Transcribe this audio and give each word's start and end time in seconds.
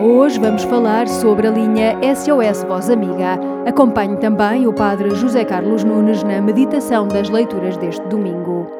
hoje 0.00 0.40
vamos 0.40 0.62
falar 0.64 1.06
sobre 1.06 1.46
a 1.46 1.50
linha 1.50 1.98
SOS 2.14 2.64
Voz 2.64 2.88
Amiga. 2.88 3.38
Acompanhe 3.66 4.16
também 4.16 4.66
o 4.66 4.72
Padre 4.72 5.14
José 5.14 5.44
Carlos 5.44 5.84
Nunes 5.84 6.22
na 6.22 6.40
meditação 6.40 7.06
das 7.06 7.28
leituras 7.28 7.76
deste 7.76 8.02
domingo. 8.08 8.79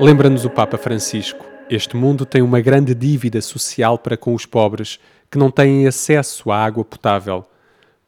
Lembra-nos 0.00 0.46
o 0.46 0.50
Papa 0.50 0.78
Francisco: 0.78 1.44
este 1.68 1.94
mundo 1.94 2.24
tem 2.24 2.40
uma 2.40 2.58
grande 2.58 2.94
dívida 2.94 3.42
social 3.42 3.98
para 3.98 4.16
com 4.16 4.32
os 4.34 4.46
pobres 4.46 4.98
que 5.30 5.36
não 5.36 5.50
têm 5.50 5.86
acesso 5.86 6.50
à 6.50 6.64
água 6.64 6.82
potável, 6.82 7.44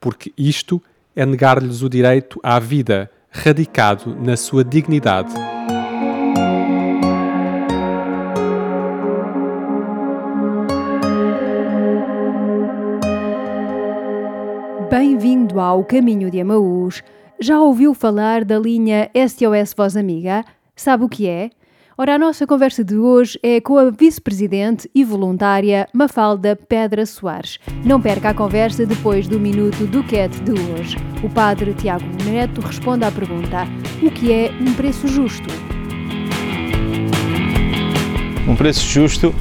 porque 0.01 0.33
isto 0.39 0.83
é 1.15 1.27
negar-lhes 1.27 1.83
o 1.83 1.91
direito 1.91 2.41
à 2.43 2.59
vida, 2.59 3.11
radicado 3.31 4.17
na 4.19 4.39
sua 4.39 4.65
dignidade. 4.65 5.35
Bem-vindo 14.89 15.61
ao 15.61 15.85
Caminho 15.85 16.31
de 16.31 16.41
Amaús. 16.41 17.03
Já 17.39 17.61
ouviu 17.61 17.93
falar 17.93 18.47
da 18.47 18.59
linha 18.59 19.11
SOS 19.15 19.75
Voz 19.77 19.95
Amiga? 19.95 20.43
Sabe 20.75 21.05
o 21.05 21.09
que 21.09 21.29
é? 21.29 21.51
Ora, 21.99 22.15
a 22.15 22.19
nossa 22.19 22.47
conversa 22.47 22.83
de 22.83 22.97
hoje 22.97 23.39
é 23.43 23.61
com 23.61 23.77
a 23.77 23.91
vice-presidente 23.91 24.91
e 24.95 25.05
voluntária 25.05 25.87
Mafalda 25.93 26.57
Pedra 26.57 27.05
Soares. 27.05 27.59
Não 27.85 28.01
perca 28.01 28.31
a 28.31 28.35
conversa 28.35 28.87
depois 28.87 29.29
do 29.29 29.39
Minuto 29.39 29.87
do 29.87 30.03
Cat 30.05 30.41
de 30.41 30.53
hoje. 30.53 30.97
O 31.23 31.29
padre 31.29 31.75
Tiago 31.75 32.07
Neto 32.25 32.63
responde 32.63 33.05
à 33.05 33.13
pergunta: 33.13 33.67
o 34.03 34.11
que 34.11 34.33
é 34.33 34.51
um 34.59 34.73
preço 34.73 35.07
justo? 35.07 35.47
Um 38.49 38.57
preço 38.57 38.87
justo 38.89 39.35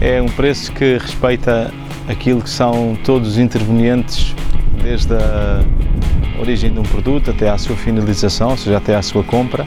é 0.00 0.20
um 0.20 0.28
preço 0.28 0.72
que 0.72 0.98
respeita 0.98 1.72
aquilo 2.08 2.42
que 2.42 2.50
são 2.50 2.98
todos 3.04 3.28
os 3.28 3.38
intervenientes, 3.38 4.34
desde 4.82 5.14
a 5.14 6.40
origem 6.40 6.72
de 6.72 6.80
um 6.80 6.84
produto 6.84 7.30
até 7.30 7.48
à 7.48 7.56
sua 7.56 7.76
finalização, 7.76 8.50
ou 8.50 8.56
seja, 8.56 8.78
até 8.78 8.96
à 8.96 9.02
sua 9.02 9.22
compra 9.22 9.64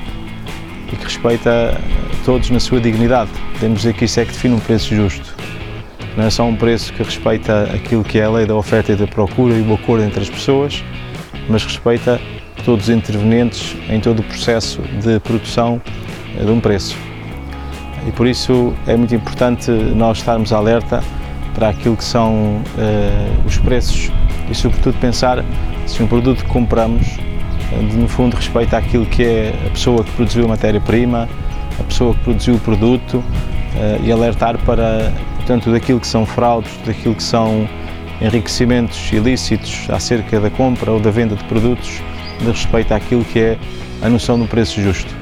e 0.91 0.95
que 0.95 1.03
respeita 1.05 1.79
todos 2.21 2.49
na 2.49 2.59
sua 2.59 2.79
dignidade. 2.79 3.29
Podemos 3.53 3.79
dizer 3.79 3.93
que 3.93 4.05
isso 4.05 4.19
é 4.19 4.25
que 4.25 4.31
define 4.31 4.55
um 4.55 4.59
preço 4.59 4.95
justo. 4.95 5.35
Não 6.15 6.25
é 6.25 6.29
só 6.29 6.43
um 6.45 6.55
preço 6.55 6.93
que 6.93 7.03
respeita 7.03 7.63
aquilo 7.73 8.03
que 8.03 8.19
é 8.19 8.25
a 8.25 8.29
lei 8.29 8.45
da 8.45 8.55
oferta 8.55 8.91
e 8.91 8.95
da 8.95 9.07
procura 9.07 9.53
e 9.53 9.61
o 9.61 9.73
acordo 9.73 10.03
entre 10.03 10.21
as 10.21 10.29
pessoas, 10.29 10.83
mas 11.49 11.63
respeita 11.63 12.19
todos 12.65 12.89
os 12.89 12.95
intervenientes 12.95 13.75
em 13.89 13.99
todo 13.99 14.19
o 14.19 14.23
processo 14.23 14.81
de 15.01 15.19
produção 15.21 15.81
eh, 16.37 16.43
de 16.43 16.51
um 16.51 16.59
preço. 16.59 16.95
E 18.07 18.11
por 18.11 18.27
isso 18.27 18.73
é 18.87 18.95
muito 18.95 19.15
importante 19.15 19.71
nós 19.71 20.17
estarmos 20.17 20.51
alerta 20.51 21.03
para 21.53 21.69
aquilo 21.69 21.95
que 21.97 22.03
são 22.03 22.33
uh, 22.33 23.45
os 23.45 23.57
preços 23.57 24.11
e, 24.49 24.55
sobretudo, 24.55 24.97
pensar 24.99 25.43
se 25.85 26.01
um 26.01 26.07
produto 26.07 26.43
que 26.43 26.49
compramos 26.49 27.19
no 27.93 28.07
fundo 28.07 28.35
respeita 28.35 28.77
aquilo 28.77 29.05
que 29.05 29.23
é 29.23 29.53
a 29.65 29.69
pessoa 29.69 30.03
que 30.03 30.11
produziu 30.11 30.45
a 30.45 30.47
matéria-prima, 30.47 31.29
a 31.81 31.83
pessoa 31.83 32.13
que 32.13 32.21
produziu 32.21 32.55
o 32.55 32.59
produto 32.59 33.23
eh, 33.75 33.99
e 34.03 34.11
alertar 34.11 34.57
para, 34.65 35.11
portanto, 35.35 35.71
daquilo 35.71 35.99
que 35.99 36.07
são 36.07 36.25
fraudes, 36.25 36.71
daquilo 36.85 37.15
que 37.15 37.23
são 37.23 37.67
enriquecimentos 38.21 39.11
ilícitos 39.11 39.87
acerca 39.89 40.39
da 40.39 40.49
compra 40.49 40.91
ou 40.91 40.99
da 40.99 41.11
venda 41.11 41.35
de 41.35 41.43
produtos, 41.45 42.01
de 42.39 42.45
respeito 42.45 42.93
àquilo 42.93 43.25
que 43.25 43.39
é 43.39 43.57
a 44.01 44.09
noção 44.09 44.39
do 44.39 44.47
preço 44.47 44.81
justo. 44.81 45.13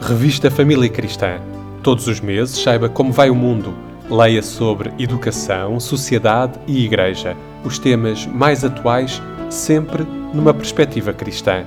Revista 0.00 0.50
Família 0.50 0.88
Cristã. 0.88 1.38
Todos 1.82 2.08
os 2.08 2.20
meses 2.20 2.62
saiba 2.62 2.88
como 2.88 3.12
vai 3.12 3.30
o 3.30 3.34
mundo 3.34 3.74
Leia 4.10 4.42
sobre 4.42 4.90
educação, 4.98 5.78
sociedade 5.78 6.58
e 6.66 6.84
igreja, 6.84 7.36
os 7.64 7.78
temas 7.78 8.26
mais 8.26 8.64
atuais, 8.64 9.22
sempre 9.48 10.04
numa 10.32 10.54
perspectiva 10.54 11.12
cristã. 11.12 11.64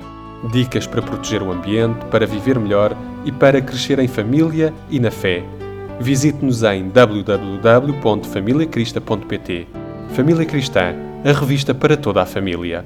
Dicas 0.51 0.87
para 0.87 1.01
proteger 1.01 1.41
o 1.41 1.51
ambiente, 1.51 2.05
para 2.11 2.27
viver 2.27 2.59
melhor 2.59 2.93
e 3.23 3.31
para 3.31 3.61
crescer 3.61 3.99
em 3.99 4.07
família 4.07 4.73
e 4.89 4.99
na 4.99 5.11
fé. 5.11 5.43
Visite-nos 5.99 6.63
em 6.63 6.89
www.familiacrista.pt. 6.89 9.67
Família 10.15 10.45
Cristã, 10.45 10.95
a 11.23 11.31
revista 11.31 11.73
para 11.73 11.95
toda 11.95 12.21
a 12.21 12.25
família. 12.25 12.83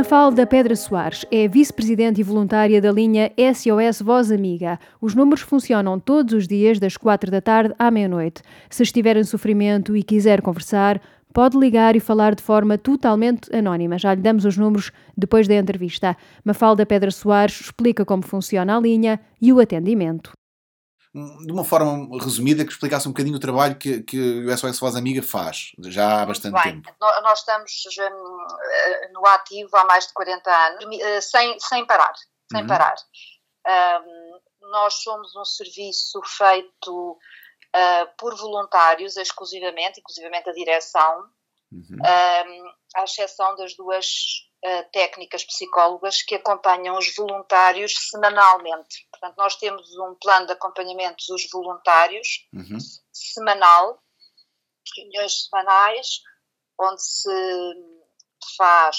Mafalda 0.00 0.46
Pedra 0.46 0.74
Soares 0.74 1.26
é 1.30 1.46
vice-presidente 1.46 2.22
e 2.22 2.24
voluntária 2.24 2.80
da 2.80 2.90
linha 2.90 3.30
SOS 3.36 4.00
Voz 4.00 4.32
Amiga. 4.32 4.80
Os 4.98 5.14
números 5.14 5.42
funcionam 5.42 6.00
todos 6.00 6.32
os 6.32 6.48
dias 6.48 6.78
das 6.78 6.96
quatro 6.96 7.30
da 7.30 7.42
tarde 7.42 7.74
à 7.78 7.90
meia-noite. 7.90 8.40
Se 8.70 8.82
estiver 8.82 9.18
em 9.18 9.24
sofrimento 9.24 9.94
e 9.94 10.02
quiser 10.02 10.40
conversar, 10.40 11.02
pode 11.34 11.58
ligar 11.58 11.96
e 11.96 12.00
falar 12.00 12.34
de 12.34 12.42
forma 12.42 12.78
totalmente 12.78 13.54
anónima. 13.54 13.98
Já 13.98 14.14
lhe 14.14 14.22
damos 14.22 14.46
os 14.46 14.56
números 14.56 14.90
depois 15.14 15.46
da 15.46 15.56
entrevista. 15.56 16.16
Mafalda 16.42 16.86
Pedra 16.86 17.10
Soares 17.10 17.60
explica 17.60 18.02
como 18.02 18.22
funciona 18.22 18.78
a 18.78 18.80
linha 18.80 19.20
e 19.38 19.52
o 19.52 19.60
atendimento 19.60 20.32
de 21.12 21.52
uma 21.52 21.64
forma 21.64 22.08
resumida, 22.22 22.64
que 22.64 22.70
explicasse 22.70 23.08
um 23.08 23.12
bocadinho 23.12 23.36
o 23.36 23.40
trabalho 23.40 23.76
que, 23.76 24.02
que 24.02 24.44
o 24.44 24.56
SOS 24.56 24.78
Voz 24.78 24.94
Amiga 24.94 25.22
faz, 25.22 25.72
já 25.86 26.22
há 26.22 26.26
bastante 26.26 26.54
bem. 26.62 26.80
tempo. 26.80 26.96
Nós 27.00 27.40
estamos 27.40 27.72
eh, 27.98 29.08
no 29.12 29.26
ativo 29.26 29.76
há 29.76 29.84
mais 29.84 30.06
de 30.06 30.12
40 30.12 30.50
anos, 30.50 31.00
eh, 31.00 31.20
sem, 31.20 31.58
sem 31.58 31.84
parar. 31.84 32.12
Sem 32.52 32.62
uhum. 32.62 32.66
parar. 32.66 32.94
Um, 33.66 34.40
nós 34.70 35.02
somos 35.02 35.34
um 35.34 35.44
serviço 35.44 36.20
feito 36.24 37.12
uh, 37.12 38.16
por 38.16 38.36
voluntários 38.36 39.16
exclusivamente, 39.16 39.98
inclusivamente 39.98 40.48
a 40.48 40.52
direção, 40.52 41.24
uhum. 41.72 41.96
um, 41.96 42.72
à 42.94 43.04
exceção 43.04 43.56
das 43.56 43.74
duas 43.74 44.48
uh, 44.64 44.90
técnicas 44.92 45.44
psicólogas 45.44 46.22
que 46.22 46.34
acompanham 46.34 46.96
os 46.96 47.14
voluntários 47.14 47.94
semanalmente. 48.10 49.06
Portanto, 49.10 49.36
nós 49.36 49.56
temos 49.56 49.96
um 49.98 50.14
plano 50.14 50.46
de 50.46 50.52
acompanhamento 50.52 51.24
dos 51.28 51.48
voluntários 51.50 52.46
uhum. 52.52 52.78
semanal, 53.12 54.02
reuniões 54.96 55.44
semanais, 55.44 56.20
onde 56.78 57.02
se 57.02 57.30
faz 58.56 58.96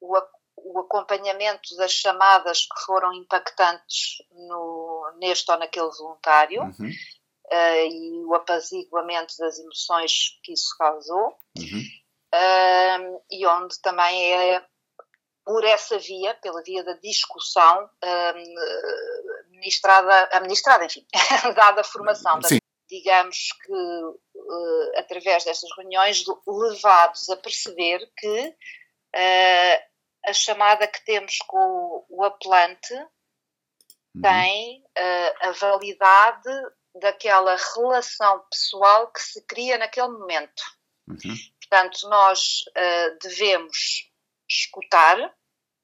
o, 0.00 0.16
o, 0.56 0.78
acompanhamento 0.80 1.76
das 1.76 1.92
chamadas 1.92 2.62
que 2.62 2.84
foram 2.86 3.12
impactantes 3.12 4.22
no, 4.30 5.12
neste 5.18 5.50
ou 5.50 5.58
naquele 5.58 5.90
voluntário. 5.90 6.62
Uhum. 6.62 6.90
Uh, 7.52 7.86
e 7.90 8.24
o 8.26 8.34
apaziguamento 8.36 9.34
das 9.36 9.58
emoções 9.58 10.38
que 10.44 10.52
isso 10.52 10.72
causou, 10.78 11.36
uhum. 11.58 11.82
uh, 12.32 13.22
e 13.28 13.44
onde 13.44 13.80
também 13.80 14.32
é 14.32 14.64
por 15.50 15.64
essa 15.64 15.98
via, 15.98 16.32
pela 16.34 16.62
via 16.62 16.84
da 16.84 16.92
discussão, 16.92 17.90
um, 18.04 19.50
ministrada, 19.50 20.28
administrada, 20.30 20.84
enfim, 20.84 21.04
dada 21.56 21.80
a 21.80 21.84
formação. 21.84 22.40
Sim. 22.42 22.58
Digamos 22.88 23.48
que, 23.64 23.72
uh, 23.72 24.98
através 24.98 25.42
destas 25.44 25.68
reuniões, 25.76 26.22
levados 26.46 27.28
a 27.30 27.36
perceber 27.36 27.98
que 28.16 28.48
uh, 28.48 29.82
a 30.24 30.32
chamada 30.32 30.86
que 30.86 31.04
temos 31.04 31.38
com 31.48 32.06
o 32.08 32.22
apelante 32.22 32.94
uhum. 32.94 34.22
tem 34.22 34.84
uh, 34.84 35.48
a 35.48 35.50
validade 35.50 36.48
daquela 36.94 37.56
relação 37.74 38.44
pessoal 38.48 39.10
que 39.10 39.20
se 39.20 39.44
cria 39.46 39.78
naquele 39.78 40.10
momento. 40.10 40.62
Uhum. 41.08 41.34
Portanto, 41.60 42.08
nós 42.08 42.64
devemos 43.20 44.10
escutar, 44.48 45.32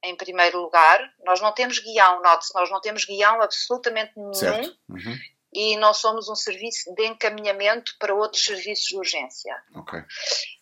em 0.02 0.16
primeiro 0.16 0.60
lugar. 0.60 1.00
Nós 1.24 1.40
não 1.40 1.52
temos 1.52 1.78
guião, 1.78 2.22
note-se, 2.22 2.54
nós 2.54 2.70
não 2.70 2.80
temos 2.80 3.04
guião 3.04 3.40
absolutamente 3.42 4.12
nenhum 4.16 4.76
uhum. 4.88 5.16
e 5.52 5.76
não 5.76 5.92
somos 5.92 6.28
um 6.28 6.34
serviço 6.34 6.94
de 6.94 7.06
encaminhamento 7.06 7.96
para 7.98 8.14
outros 8.14 8.44
serviços 8.44 8.86
de 8.86 8.96
urgência. 8.96 9.54
Okay. 9.76 10.02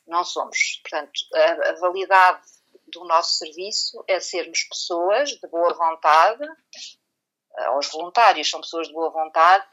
Não 0.06 0.24
somos. 0.24 0.80
Portanto, 0.82 1.12
a, 1.34 1.70
a 1.70 1.72
validade 1.80 2.42
do 2.88 3.04
nosso 3.04 3.38
serviço 3.38 4.04
é 4.06 4.20
sermos 4.20 4.62
pessoas 4.64 5.30
de 5.30 5.48
boa 5.48 5.74
vontade, 5.74 6.44
uh, 6.44 7.78
os 7.78 7.88
voluntários 7.88 8.48
são 8.48 8.60
pessoas 8.60 8.86
de 8.86 8.94
boa 8.94 9.10
vontade, 9.10 9.66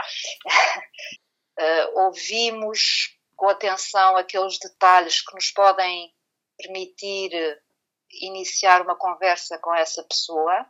uh, 1.60 2.00
ouvimos 2.06 3.16
com 3.36 3.50
atenção 3.50 4.18
aqueles 4.18 4.58
detalhes 4.60 5.22
que 5.22 5.34
nos 5.34 5.52
podem 5.52 6.14
permitir 6.58 7.32
iniciar 8.14 8.82
uma 8.82 8.96
conversa 8.96 9.58
com 9.60 9.74
essa 9.74 10.04
pessoa. 10.04 10.66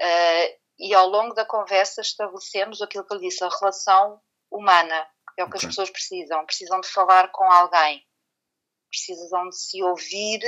Uh, 0.00 0.60
e 0.78 0.94
ao 0.94 1.08
longo 1.08 1.34
da 1.34 1.44
conversa 1.44 2.00
estabelecemos 2.00 2.80
aquilo 2.80 3.04
que 3.04 3.12
eu 3.12 3.18
disse, 3.18 3.44
a 3.44 3.48
relação 3.48 4.20
humana, 4.50 5.06
que 5.34 5.42
é 5.42 5.44
o 5.44 5.50
que 5.50 5.56
okay. 5.56 5.68
as 5.68 5.74
pessoas 5.74 5.90
precisam. 5.90 6.44
Precisam 6.46 6.80
de 6.80 6.88
falar 6.88 7.30
com 7.32 7.44
alguém, 7.44 8.02
precisam 8.88 9.48
de 9.48 9.56
se 9.56 9.82
ouvir 9.82 10.40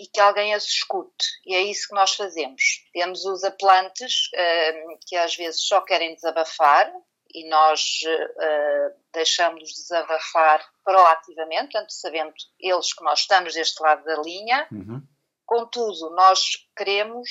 e 0.00 0.06
que 0.06 0.20
alguém 0.20 0.54
as 0.54 0.64
escute. 0.64 1.26
E 1.44 1.54
é 1.54 1.62
isso 1.62 1.88
que 1.88 1.94
nós 1.94 2.14
fazemos. 2.14 2.62
Temos 2.92 3.24
os 3.24 3.44
apelantes 3.44 4.28
uh, 4.34 4.98
que 5.06 5.16
às 5.16 5.36
vezes 5.36 5.62
só 5.66 5.80
querem 5.82 6.14
desabafar 6.14 6.92
e 7.36 7.46
nós 7.50 8.00
uh, 8.06 9.00
deixamos 9.12 9.70
desabafar 9.74 10.66
proativamente, 10.82 11.72
portanto, 11.72 11.90
sabendo 11.90 12.32
eles 12.58 12.94
que 12.94 13.04
nós 13.04 13.20
estamos 13.20 13.52
deste 13.52 13.82
lado 13.82 14.02
da 14.04 14.16
linha. 14.22 14.66
Uhum. 14.72 15.06
Contudo, 15.44 16.14
nós 16.14 16.40
queremos 16.74 17.28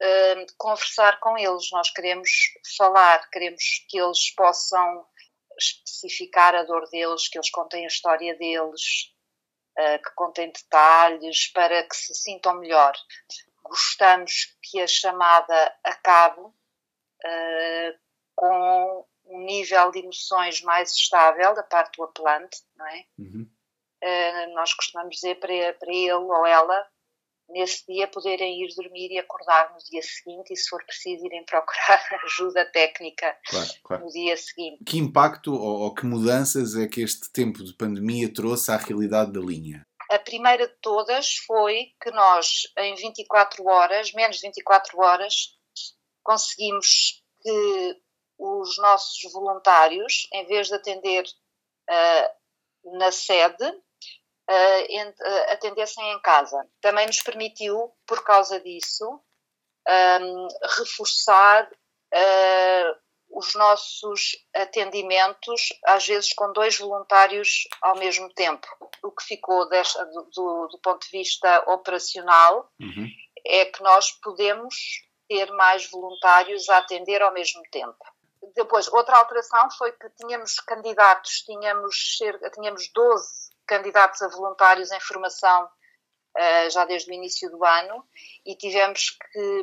uh, 0.00 0.46
conversar 0.56 1.18
com 1.18 1.36
eles, 1.36 1.68
nós 1.72 1.90
queremos 1.90 2.30
falar, 2.78 3.28
queremos 3.30 3.64
que 3.88 3.98
eles 3.98 4.32
possam 4.36 5.04
especificar 5.58 6.54
a 6.54 6.62
dor 6.62 6.88
deles, 6.88 7.26
que 7.28 7.36
eles 7.36 7.50
contem 7.50 7.82
a 7.82 7.88
história 7.88 8.38
deles, 8.38 9.12
uh, 9.76 10.02
que 10.04 10.14
contem 10.14 10.52
detalhes 10.52 11.50
para 11.52 11.82
que 11.82 11.96
se 11.96 12.14
sintam 12.14 12.60
melhor. 12.60 12.92
Gostamos 13.64 14.56
que 14.62 14.80
a 14.80 14.86
chamada 14.86 15.76
acabe 15.82 16.42
uh, 16.42 17.98
com 18.36 19.04
um 19.32 19.44
nível 19.44 19.90
de 19.90 20.00
emoções 20.00 20.60
mais 20.62 20.92
estável 20.92 21.54
da 21.54 21.62
parte 21.62 21.96
do 21.96 22.04
apelante, 22.04 22.58
não 22.76 22.86
é? 22.86 23.04
Uhum. 23.18 23.50
Uh, 24.04 24.54
nós 24.54 24.74
costumamos 24.74 25.14
dizer 25.14 25.36
para, 25.36 25.72
para 25.74 25.92
ele 25.92 26.12
ou 26.12 26.46
ela 26.46 26.86
nesse 27.48 27.84
dia 27.86 28.08
poderem 28.08 28.64
ir 28.64 28.74
dormir 28.74 29.10
e 29.12 29.18
acordar 29.18 29.72
no 29.72 29.78
dia 29.90 30.02
seguinte 30.02 30.52
e 30.52 30.56
se 30.56 30.68
for 30.68 30.84
preciso 30.84 31.24
irem 31.26 31.44
procurar 31.46 32.02
ajuda 32.24 32.64
técnica 32.72 33.36
claro, 33.48 33.70
claro. 33.84 34.04
no 34.04 34.10
dia 34.10 34.36
seguinte. 34.36 34.82
Que 34.84 34.98
impacto 34.98 35.52
ou, 35.54 35.82
ou, 35.82 35.94
que 35.94 36.06
mudanças 36.06 36.76
é 36.76 36.86
que 36.86 37.02
este 37.02 37.30
tempo 37.32 37.62
de 37.62 37.74
pandemia 37.74 38.32
trouxe 38.32 38.70
à 38.70 38.76
realidade 38.76 39.32
da 39.32 39.40
linha? 39.40 39.86
A 40.10 40.18
primeira 40.18 40.66
de 40.66 40.74
todas 40.80 41.36
foi 41.46 41.92
que 42.02 42.10
nós 42.10 42.62
em 42.78 42.94
24 42.94 43.64
horas, 43.66 44.12
menos 44.12 44.36
de 44.36 44.46
24 44.46 44.98
horas, 45.00 45.56
conseguimos 46.22 47.22
que 47.40 47.96
os 48.38 48.76
nossos 48.78 49.32
voluntários, 49.32 50.28
em 50.32 50.46
vez 50.46 50.68
de 50.68 50.74
atender 50.74 51.24
uh, 51.24 52.98
na 52.98 53.12
sede, 53.12 53.64
uh, 53.64 55.52
atendessem 55.52 56.12
em 56.12 56.20
casa. 56.20 56.66
Também 56.80 57.06
nos 57.06 57.22
permitiu, 57.22 57.92
por 58.06 58.24
causa 58.24 58.60
disso, 58.60 59.20
um, 59.88 60.48
reforçar 60.78 61.70
uh, 61.70 63.02
os 63.30 63.54
nossos 63.54 64.36
atendimentos, 64.54 65.72
às 65.86 66.06
vezes 66.06 66.32
com 66.34 66.52
dois 66.52 66.78
voluntários 66.78 67.66
ao 67.80 67.96
mesmo 67.96 68.32
tempo. 68.34 68.66
O 69.02 69.10
que 69.10 69.24
ficou 69.24 69.68
desta, 69.68 70.04
do, 70.04 70.22
do, 70.34 70.68
do, 70.68 70.78
ponto 70.78 71.04
de 71.06 71.18
vista 71.18 71.64
operacional 71.70 72.70
uhum. 72.80 73.08
é 73.46 73.64
que 73.64 73.82
nós 73.82 74.12
podemos 74.22 74.74
ter 75.28 75.50
mais 75.52 75.88
voluntários 75.90 76.68
a 76.68 76.78
atender 76.78 77.22
ao 77.22 77.32
mesmo 77.32 77.62
tempo. 77.70 78.04
Depois, 78.54 78.88
outra 78.88 79.16
alteração 79.16 79.70
foi 79.78 79.92
que 79.92 80.08
tínhamos 80.10 80.56
candidatos, 80.60 81.42
tínhamos, 81.42 82.18
tínhamos 82.54 82.90
12 82.94 83.52
candidatos 83.66 84.20
a 84.22 84.28
voluntários 84.28 84.90
em 84.90 85.00
formação 85.00 85.64
uh, 85.64 86.70
já 86.70 86.84
desde 86.84 87.10
o 87.10 87.14
início 87.14 87.50
do 87.50 87.64
ano 87.64 88.04
e 88.44 88.56
tivemos 88.56 89.16
que 89.32 89.60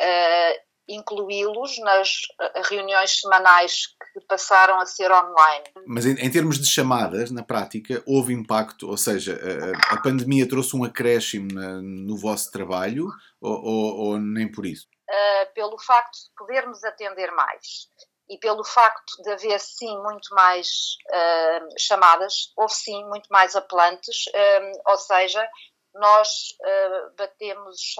uh, 0.00 0.68
incluí-los 0.88 1.78
nas 1.80 2.22
eh, 2.40 2.62
reuniões 2.64 3.20
semanais 3.20 3.88
que 4.12 4.20
passaram 4.26 4.80
a 4.80 4.86
ser 4.86 5.12
online. 5.12 5.64
Mas 5.86 6.06
em, 6.06 6.14
em, 6.14 6.30
termos 6.30 6.58
de 6.58 6.66
chamadas, 6.66 7.30
na 7.30 7.42
prática, 7.42 8.02
houve 8.06 8.32
impacto, 8.32 8.88
ou 8.88 8.96
seja, 8.96 9.38
a, 9.38 9.94
a 9.94 10.00
pandemia 10.00 10.48
trouxe 10.48 10.74
um 10.74 10.84
acréscimo 10.84 11.52
na, 11.52 11.82
no 11.82 12.16
vosso 12.16 12.50
trabalho 12.50 13.10
ou, 13.38 13.52
ou, 13.52 13.96
ou 13.96 14.18
nem 14.18 14.50
por 14.50 14.64
isso? 14.64 14.86
Uh, 15.10 15.52
pelo 15.54 15.78
facto 15.78 16.14
de 16.14 16.30
podermos 16.36 16.82
atender 16.82 17.30
mais 17.32 17.88
e 18.28 18.38
pelo 18.38 18.64
facto 18.64 19.22
de 19.22 19.30
haver 19.30 19.58
sim 19.58 19.96
muito 20.02 20.34
mais 20.34 20.96
uh, 21.10 21.78
chamadas, 21.78 22.52
houve 22.56 22.74
sim 22.74 23.04
muito 23.06 23.28
mais 23.30 23.56
apelantes, 23.56 24.26
uh, 24.26 24.90
ou 24.90 24.98
seja, 24.98 25.48
nós 25.94 26.28
uh, 26.60 27.14
batemos 27.16 27.96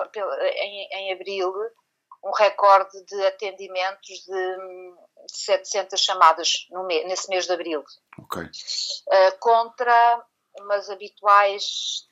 em, 0.55 0.89
em, 0.93 1.13
abril 1.13 1.53
um 2.23 2.33
recorde 2.33 3.05
de 3.05 3.27
atendimentos 3.27 4.25
de, 4.27 4.57
de 5.27 5.39
700 5.39 6.01
chamadas 6.01 6.53
mês, 6.87 7.07
nesse 7.07 7.29
mês 7.29 7.47
de 7.47 7.53
abril. 7.53 7.83
Okay. 8.25 8.51
contra 9.41 10.27
umas 10.61 10.91
habituais 10.91 12.09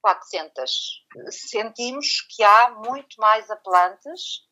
400. 0.00 1.04
Sentimos 1.30 2.20
que 2.30 2.44
há 2.44 2.70
muito 2.70 3.16
mais 3.18 3.50
apelantes 3.50 4.45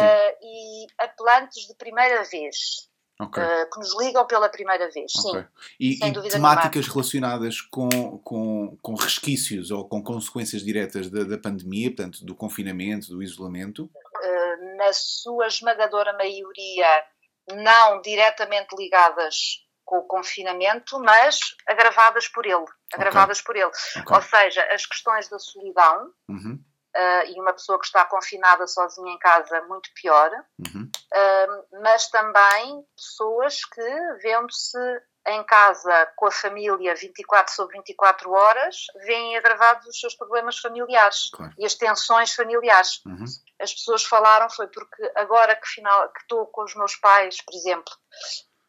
uh, 0.00 0.36
e 0.42 0.86
apelantes 0.98 1.66
de 1.66 1.74
primeira 1.74 2.22
vez. 2.24 2.90
Okay. 3.20 3.42
Uh, 3.42 3.70
que 3.70 3.78
nos 3.78 3.96
ligam 4.00 4.26
pela 4.26 4.48
primeira 4.48 4.90
vez, 4.90 5.12
okay. 5.16 5.42
sim. 5.42 5.48
E, 5.78 5.92
e 5.94 6.12
temáticas 6.28 6.86
nenhuma. 6.86 6.92
relacionadas 6.94 7.60
com, 7.60 8.18
com, 8.24 8.76
com 8.82 8.94
resquícios 8.94 9.70
ou 9.70 9.88
com 9.88 10.02
consequências 10.02 10.64
diretas 10.64 11.08
da, 11.08 11.22
da 11.22 11.38
pandemia, 11.38 11.90
portanto, 11.94 12.24
do 12.24 12.34
confinamento, 12.34 13.08
do 13.08 13.22
isolamento? 13.22 13.84
Uh, 13.84 14.76
na 14.76 14.92
sua 14.92 15.46
esmagadora 15.46 16.12
maioria, 16.14 17.04
não 17.52 18.00
diretamente 18.00 18.74
ligadas 18.76 19.36
com 19.84 19.98
o 19.98 20.06
confinamento, 20.06 20.98
mas 20.98 21.38
agravadas 21.68 22.26
por 22.26 22.44
ele. 22.44 22.64
Agravadas 22.92 23.38
okay. 23.40 23.46
por 23.46 23.56
ele. 23.56 24.04
Ou 24.10 24.22
seja, 24.22 24.64
as 24.72 24.84
questões 24.84 25.28
da 25.28 25.38
solidão. 25.38 26.10
Uhum 26.28 26.58
uh, 26.96 27.26
e 27.26 27.40
uma 27.40 27.52
pessoa 27.52 27.78
que 27.78 27.86
está 27.86 28.04
confinada 28.04 28.66
sozinha 28.66 29.12
em 29.12 29.18
casa, 29.18 29.62
muito 29.62 29.90
pior, 30.00 30.30
uhum. 30.58 30.82
uh, 30.84 31.82
mas 31.82 32.08
também 32.08 32.84
pessoas 32.96 33.64
que, 33.64 34.16
vendo-se 34.22 34.78
em 35.26 35.44
casa 35.44 36.06
com 36.16 36.26
a 36.26 36.32
família 36.32 36.94
24 36.94 37.54
sobre 37.54 37.76
24 37.78 38.30
horas, 38.32 38.86
veem 39.06 39.36
agravados 39.36 39.86
os 39.86 40.00
seus 40.00 40.16
problemas 40.16 40.58
familiares 40.58 41.30
claro. 41.32 41.52
e 41.58 41.64
as 41.64 41.74
tensões 41.74 42.34
familiares. 42.34 43.00
Uhum. 43.06 43.24
As 43.60 43.72
pessoas 43.72 44.04
falaram 44.04 44.50
foi 44.50 44.66
porque 44.66 45.12
agora 45.14 45.54
que, 45.54 45.66
final, 45.68 46.08
que 46.12 46.20
estou 46.22 46.46
com 46.46 46.64
os 46.64 46.74
meus 46.74 46.96
pais, 46.96 47.40
por 47.40 47.54
exemplo, 47.54 47.92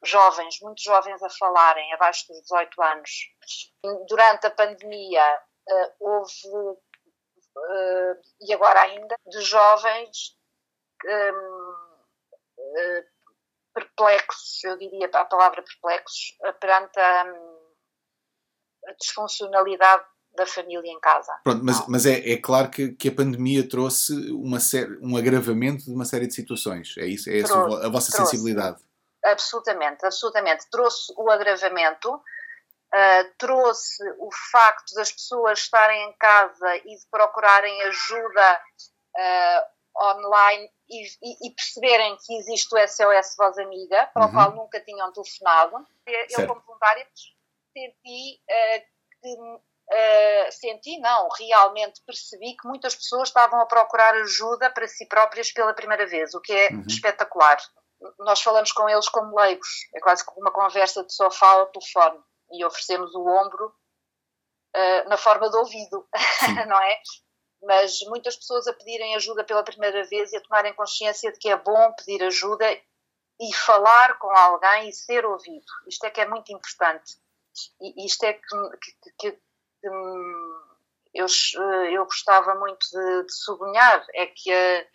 jovens, 0.03 0.59
muito 0.61 0.81
jovens 0.83 1.23
a 1.23 1.29
falarem, 1.29 1.91
abaixo 1.93 2.27
dos 2.27 2.41
18 2.43 2.81
anos, 2.83 3.09
durante 4.07 4.45
a 4.45 4.51
pandemia 4.51 5.39
uh, 5.69 5.91
houve 5.99 6.77
e 8.41 8.53
agora 8.53 8.81
ainda, 8.81 9.15
de 9.27 9.41
jovens 9.41 10.37
um, 11.05 11.73
uh, 12.57 13.03
perplexos, 13.73 14.63
eu 14.63 14.77
diria 14.77 15.09
a 15.11 15.25
palavra 15.25 15.63
perplexos, 15.63 16.37
perante 16.59 16.99
a, 16.99 17.21
a 18.87 18.93
disfuncionalidade 18.99 20.05
da 20.35 20.45
família 20.45 20.91
em 20.91 20.99
casa. 20.99 21.31
Pronto, 21.43 21.63
mas, 21.63 21.87
mas 21.87 22.05
é, 22.05 22.31
é 22.31 22.37
claro 22.37 22.69
que, 22.69 22.93
que 22.93 23.09
a 23.09 23.15
pandemia 23.15 23.67
trouxe 23.67 24.13
uma 24.31 24.59
série, 24.59 24.97
um 25.01 25.15
agravamento 25.15 25.85
de 25.85 25.93
uma 25.93 26.05
série 26.05 26.27
de 26.27 26.33
situações. 26.33 26.95
É 26.97 27.05
isso? 27.05 27.29
É 27.29 27.43
trouxe, 27.43 27.85
a 27.85 27.89
vossa 27.89 28.11
trouxe. 28.11 28.31
sensibilidade? 28.31 28.81
Absolutamente, 29.23 30.05
absolutamente. 30.05 30.69
Trouxe 30.69 31.13
o 31.17 31.29
agravamento 31.29 32.21
Uh, 32.93 33.33
trouxe 33.39 34.03
o 34.19 34.29
facto 34.51 34.93
das 34.93 35.11
pessoas 35.11 35.57
estarem 35.57 36.09
em 36.09 36.13
casa 36.13 36.75
e 36.77 36.95
de 36.95 37.07
procurarem 37.09 37.81
ajuda 37.85 38.61
uh, 39.17 40.09
online 40.11 40.69
e, 40.87 41.01
e, 41.01 41.47
e, 41.47 41.55
perceberem 41.55 42.15
que 42.23 42.37
existe 42.37 42.71
o 42.75 42.87
SOS 42.87 43.35
Voz 43.35 43.57
Amiga, 43.57 44.11
para 44.13 44.25
uhum. 44.25 44.29
o 44.29 44.31
qual 44.31 44.51
nunca 44.51 44.79
tinham 44.81 45.11
telefonado. 45.11 45.87
Eu, 46.05 46.47
como 46.47 46.61
voluntária, 46.61 47.07
senti 47.75 48.39
uh, 48.47 48.85
que 49.23 50.51
senti, 50.51 50.99
não, 50.99 51.29
realmente 51.29 51.99
percebi 52.05 52.55
que 52.55 52.67
muitas 52.67 52.95
pessoas 52.95 53.29
estavam 53.29 53.59
a 53.59 53.65
procurar 53.65 54.13
ajuda 54.15 54.69
para 54.69 54.87
si 54.87 55.07
próprias 55.07 55.51
pela 55.51 55.73
primeira 55.73 56.05
vez, 56.05 56.35
o 56.35 56.41
que 56.41 56.53
é 56.53 56.69
uhum. 56.69 56.83
espetacular. 56.87 57.57
Nós 58.19 58.39
falamos 58.39 58.71
com 58.71 58.87
eles 58.87 59.09
como 59.09 59.35
leigos, 59.35 59.67
é 59.95 59.99
quase 59.99 60.23
como 60.23 60.41
uma 60.41 60.51
conversa 60.51 61.03
de 61.03 61.11
sofá 61.11 61.47
ao 61.53 61.65
telefone 61.67 62.23
e 62.53 62.63
oferecemos 62.63 63.13
o 63.15 63.25
ombro 63.25 63.67
uh, 63.67 65.09
na 65.09 65.17
forma 65.17 65.49
de 65.49 65.57
ouvido, 65.57 66.07
não 66.67 66.81
é? 66.81 67.01
Mas 67.63 67.99
muitas 68.07 68.35
pessoas 68.35 68.67
a 68.67 68.73
pedirem 68.73 69.15
ajuda 69.15 69.43
pela 69.43 69.63
primeira 69.63 70.03
vez 70.05 70.31
e 70.31 70.37
a 70.37 70.41
tomarem 70.41 70.73
consciência 70.73 71.31
de 71.31 71.39
que 71.39 71.49
é 71.49 71.57
bom 71.57 71.93
pedir 71.93 72.23
ajuda 72.23 72.65
e 73.41 73.53
falar 73.65 74.17
com 74.19 74.29
alguém 74.29 74.89
e 74.89 74.93
ser 74.93 75.25
ouvido. 75.25 75.65
Isto 75.87 76.05
é 76.05 76.09
que 76.09 76.21
é 76.21 76.27
muito 76.27 76.51
importante. 76.53 77.17
E 77.81 78.05
isto 78.05 78.23
é 78.23 78.33
que, 78.33 78.41
que, 78.81 79.11
que, 79.19 79.31
que 79.31 79.39
eu, 81.13 81.27
eu 81.91 82.05
gostava 82.05 82.55
muito 82.55 82.85
de, 82.91 83.23
de 83.23 83.33
sublinhar, 83.33 84.05
é 84.15 84.25
que 84.25 84.51
a, 84.51 84.85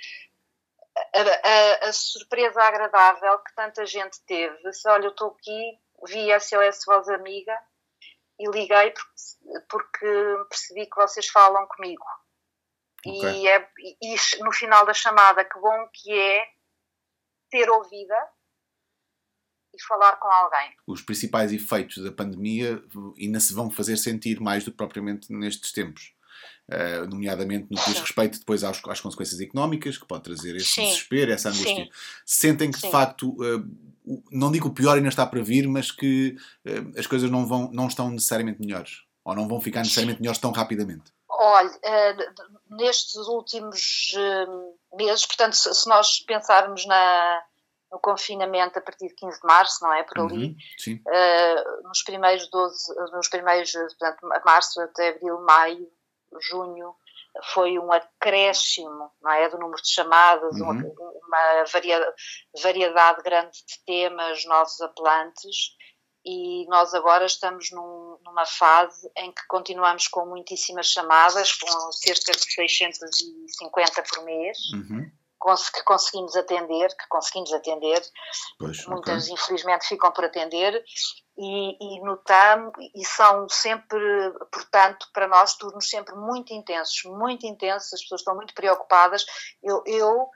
a, 1.14 1.20
a, 1.20 1.88
a, 1.88 1.92
surpresa 1.92 2.60
agradável 2.60 3.38
que 3.38 3.54
tanta 3.54 3.86
gente 3.86 4.20
teve, 4.26 4.72
se 4.72 4.88
olha, 4.88 5.06
eu 5.06 5.10
estou 5.10 5.28
aqui, 5.28 5.78
vi 6.06 6.32
a 6.32 6.40
SOS 6.40 6.84
Voz 6.86 7.08
Amiga 7.08 7.56
e 8.38 8.48
liguei 8.48 8.92
porque, 9.68 10.44
percebi 10.48 10.86
que 10.86 10.96
vocês 10.96 11.26
falam 11.28 11.66
comigo. 11.66 12.04
Okay. 13.04 13.42
E, 13.42 13.48
é, 13.48 13.68
e 14.02 14.16
no 14.42 14.52
final 14.52 14.84
da 14.84 14.92
chamada, 14.92 15.44
que 15.44 15.58
bom 15.58 15.88
que 15.92 16.12
é 16.12 16.44
ser 17.50 17.70
ouvida 17.70 18.16
e 19.74 19.82
falar 19.82 20.16
com 20.16 20.28
alguém. 20.28 20.74
Os 20.86 21.02
principais 21.02 21.52
efeitos 21.52 22.02
da 22.02 22.12
pandemia 22.12 22.82
ainda 23.18 23.40
se 23.40 23.54
vão 23.54 23.70
fazer 23.70 23.96
sentir 23.96 24.40
mais 24.40 24.64
do 24.64 24.70
que 24.70 24.76
propriamente 24.76 25.32
nestes 25.32 25.72
tempos. 25.72 26.12
Uh, 26.68 27.08
nomeadamente 27.08 27.66
no 27.70 27.78
que 27.78 27.90
diz 27.90 27.98
respeito 27.98 28.38
depois 28.38 28.62
às, 28.62 28.80
às, 28.86 29.00
consequências 29.00 29.40
económicas, 29.40 29.96
que 29.96 30.06
pode 30.06 30.24
trazer 30.24 30.54
esse 30.54 30.66
Sim. 30.66 30.84
desespero, 30.84 31.32
essa 31.32 31.48
angústia. 31.48 31.84
Sim. 31.84 31.90
Sentem 32.26 32.70
que, 32.70 32.78
Sim. 32.78 32.86
de 32.86 32.92
facto, 32.92 33.30
uh, 33.30 33.97
não 34.30 34.50
digo 34.50 34.68
o 34.68 34.74
pior 34.74 34.96
ainda 34.96 35.08
está 35.08 35.26
para 35.26 35.42
vir, 35.42 35.66
mas 35.66 35.90
que 35.90 36.36
uh, 36.66 36.98
as 36.98 37.06
coisas 37.06 37.30
não, 37.30 37.46
vão, 37.46 37.70
não 37.72 37.86
estão 37.86 38.10
necessariamente 38.10 38.60
melhores, 38.60 39.02
ou 39.24 39.34
não 39.34 39.48
vão 39.48 39.60
ficar 39.60 39.80
necessariamente 39.80 40.20
melhores 40.20 40.40
tão 40.40 40.50
rapidamente. 40.50 41.12
Olha, 41.30 41.70
nestes 42.68 43.14
últimos 43.28 44.12
meses, 44.92 45.24
portanto, 45.24 45.54
se 45.54 45.88
nós 45.88 46.18
pensarmos 46.20 46.84
na, 46.84 47.42
no 47.90 47.98
confinamento 47.98 48.78
a 48.78 48.82
partir 48.82 49.08
de 49.08 49.14
15 49.14 49.40
de 49.40 49.46
março, 49.46 49.82
não 49.82 49.92
é? 49.92 50.02
Por 50.02 50.18
ali. 50.20 50.56
Uhum, 50.86 50.94
uh, 51.06 51.88
nos 51.88 52.02
primeiros 52.02 52.48
12, 52.50 52.94
nos 53.12 53.28
primeiros, 53.28 53.72
portanto, 53.72 54.28
março 54.44 54.80
até 54.80 55.10
abril, 55.10 55.40
maio, 55.40 55.88
junho, 56.40 56.94
foi 57.52 57.78
um 57.78 57.92
acréscimo, 57.92 59.10
não 59.22 59.30
é? 59.32 59.48
Do 59.48 59.58
número 59.58 59.82
de 59.82 59.92
chamadas, 59.92 60.60
uhum. 60.60 60.70
uma, 60.70 61.64
variedade 62.62 63.22
grande 63.22 63.58
de 63.66 63.84
temas, 63.86 64.44
novos 64.44 64.80
apelantes. 64.80 65.76
E 66.24 66.66
nós 66.68 66.92
agora 66.94 67.24
estamos 67.24 67.70
num, 67.70 68.18
numa 68.24 68.44
fase 68.44 69.10
em 69.16 69.32
que 69.32 69.46
continuamos 69.48 70.08
com 70.08 70.26
muitíssimas 70.26 70.88
chamadas, 70.88 71.52
com 71.54 71.92
cerca 71.92 72.32
de 72.32 72.52
650 72.52 74.02
por 74.02 74.24
mês. 74.24 74.58
Uhum 74.74 75.10
que 75.72 75.82
conseguimos 75.84 76.36
atender, 76.36 76.88
que 76.88 77.08
conseguimos 77.08 77.52
atender, 77.52 78.02
pois, 78.58 78.84
muitas 78.86 79.24
okay. 79.24 79.34
infelizmente 79.34 79.86
ficam 79.86 80.10
por 80.10 80.24
atender 80.24 80.84
e, 81.38 81.76
e 81.80 82.00
notamos, 82.00 82.72
e 82.94 83.04
são 83.04 83.48
sempre, 83.48 84.00
portanto, 84.52 85.06
para 85.12 85.28
nós 85.28 85.54
turnos 85.54 85.88
sempre 85.88 86.14
muito 86.16 86.52
intensos, 86.52 87.04
muito 87.04 87.46
intensos, 87.46 87.92
as 87.92 88.02
pessoas 88.02 88.22
estão 88.22 88.34
muito 88.34 88.52
preocupadas, 88.54 89.24
eu, 89.62 89.82
eu 89.86 90.28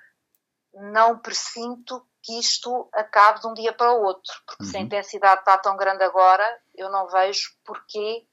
não 0.75 1.19
presinto 1.19 2.07
que 2.23 2.39
isto 2.39 2.89
acabe 2.95 3.41
de 3.41 3.49
um 3.49 3.55
dia 3.55 3.73
para 3.73 3.93
o 3.93 4.03
outro, 4.03 4.33
porque 4.47 4.63
uhum. 4.63 4.71
se 4.71 4.77
a 4.77 4.81
uhum. 4.81 4.87
intensidade 4.87 5.41
está 5.41 5.59
tão 5.59 5.77
grande 5.77 6.05
agora, 6.05 6.47
eu 6.75 6.89
não 6.89 7.09
vejo 7.09 7.51
porquê 7.65 8.25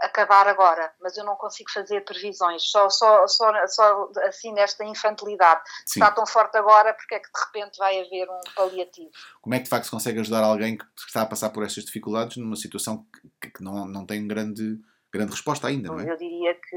acabar 0.00 0.48
agora, 0.48 0.92
mas 1.00 1.16
eu 1.16 1.24
não 1.24 1.36
consigo 1.36 1.70
fazer 1.70 2.00
previsões, 2.04 2.70
só, 2.70 2.88
só, 2.88 3.26
só, 3.26 3.52
só 3.66 4.10
assim 4.26 4.52
nesta 4.52 4.84
infantilidade. 4.84 5.60
Sim. 5.86 6.00
Está 6.00 6.10
tão 6.10 6.26
forte 6.26 6.56
agora, 6.56 6.94
porque 6.94 7.14
é 7.14 7.18
que 7.18 7.30
de 7.30 7.40
repente 7.44 7.78
vai 7.78 8.00
haver 8.00 8.28
um 8.28 8.40
paliativo? 8.54 9.10
Como 9.42 9.54
é 9.54 9.58
que 9.58 9.64
de 9.64 9.70
facto 9.70 9.84
se 9.84 9.90
consegue 9.90 10.20
ajudar 10.20 10.42
alguém 10.42 10.78
que 10.78 10.84
está 11.06 11.22
a 11.22 11.26
passar 11.26 11.50
por 11.50 11.64
estas 11.64 11.84
dificuldades 11.84 12.38
numa 12.38 12.56
situação 12.56 13.06
que, 13.40 13.50
que 13.50 13.62
não, 13.62 13.86
não 13.86 14.06
tem 14.06 14.26
grande, 14.26 14.80
grande 15.12 15.32
resposta 15.32 15.68
ainda, 15.68 15.88
não 15.88 16.00
é? 16.00 16.10
Eu 16.10 16.16
diria 16.16 16.54
que 16.54 16.76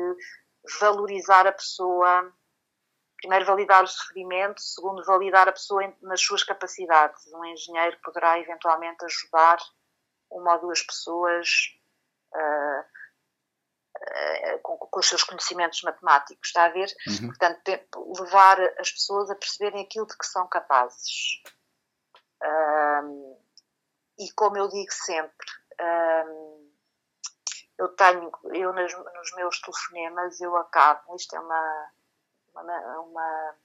valorizar 0.81 1.47
a 1.47 1.53
pessoa, 1.53 2.29
primeiro 3.21 3.45
validar 3.45 3.83
o 3.83 3.87
sofrimento, 3.87 4.61
segundo 4.61 5.03
validar 5.05 5.47
a 5.47 5.53
pessoa 5.53 5.93
nas 6.01 6.21
suas 6.21 6.43
capacidades. 6.43 7.25
Um 7.33 7.45
engenheiro 7.45 7.97
poderá 8.03 8.37
eventualmente 8.37 9.05
ajudar 9.05 9.59
uma 10.29 10.55
ou 10.55 10.61
duas 10.61 10.81
pessoas. 10.81 11.47
Uh, 12.35 13.02
com, 14.61 14.77
com, 14.77 14.99
os 14.99 15.07
seus 15.07 15.23
conhecimentos 15.23 15.81
matemáticos, 15.83 16.47
está 16.47 16.65
a 16.65 16.69
ver? 16.69 16.87
Uhum. 17.07 17.27
Portanto, 17.27 18.13
levar 18.19 18.59
as 18.79 18.91
pessoas 18.91 19.29
a 19.29 19.35
perceberem 19.35 19.83
aquilo 19.83 20.07
de 20.07 20.17
que 20.17 20.25
são 20.25 20.47
capazes. 20.47 21.41
Um, 22.43 23.37
e 24.19 24.31
como 24.33 24.57
eu 24.57 24.67
digo 24.67 24.91
sempre, 24.91 25.47
um, 25.81 26.71
eu 27.77 27.89
tenho, 27.89 28.31
eu 28.53 28.73
nas, 28.73 28.93
nos 28.93 29.35
meus 29.35 29.59
telefonemas, 29.61 30.39
eu 30.39 30.55
acabo, 30.57 31.15
isto 31.15 31.35
é 31.35 31.39
uma, 31.39 31.91
uma, 32.53 32.99
uma 32.99 33.55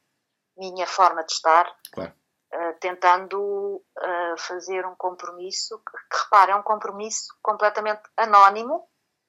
minha 0.57 0.87
forma 0.87 1.25
de 1.25 1.33
estar, 1.33 1.71
claro. 1.93 2.13
uh, 2.55 2.79
tentando 2.81 3.39
uh, 3.41 4.39
fazer 4.39 4.87
um 4.87 4.95
compromisso, 4.97 5.79
que, 5.79 5.93
que 5.93 6.25
repara, 6.25 6.53
é 6.53 6.57
um 6.57 6.63
compromisso 6.63 7.37
completamente 7.43 8.03
anónimo, 8.17 8.89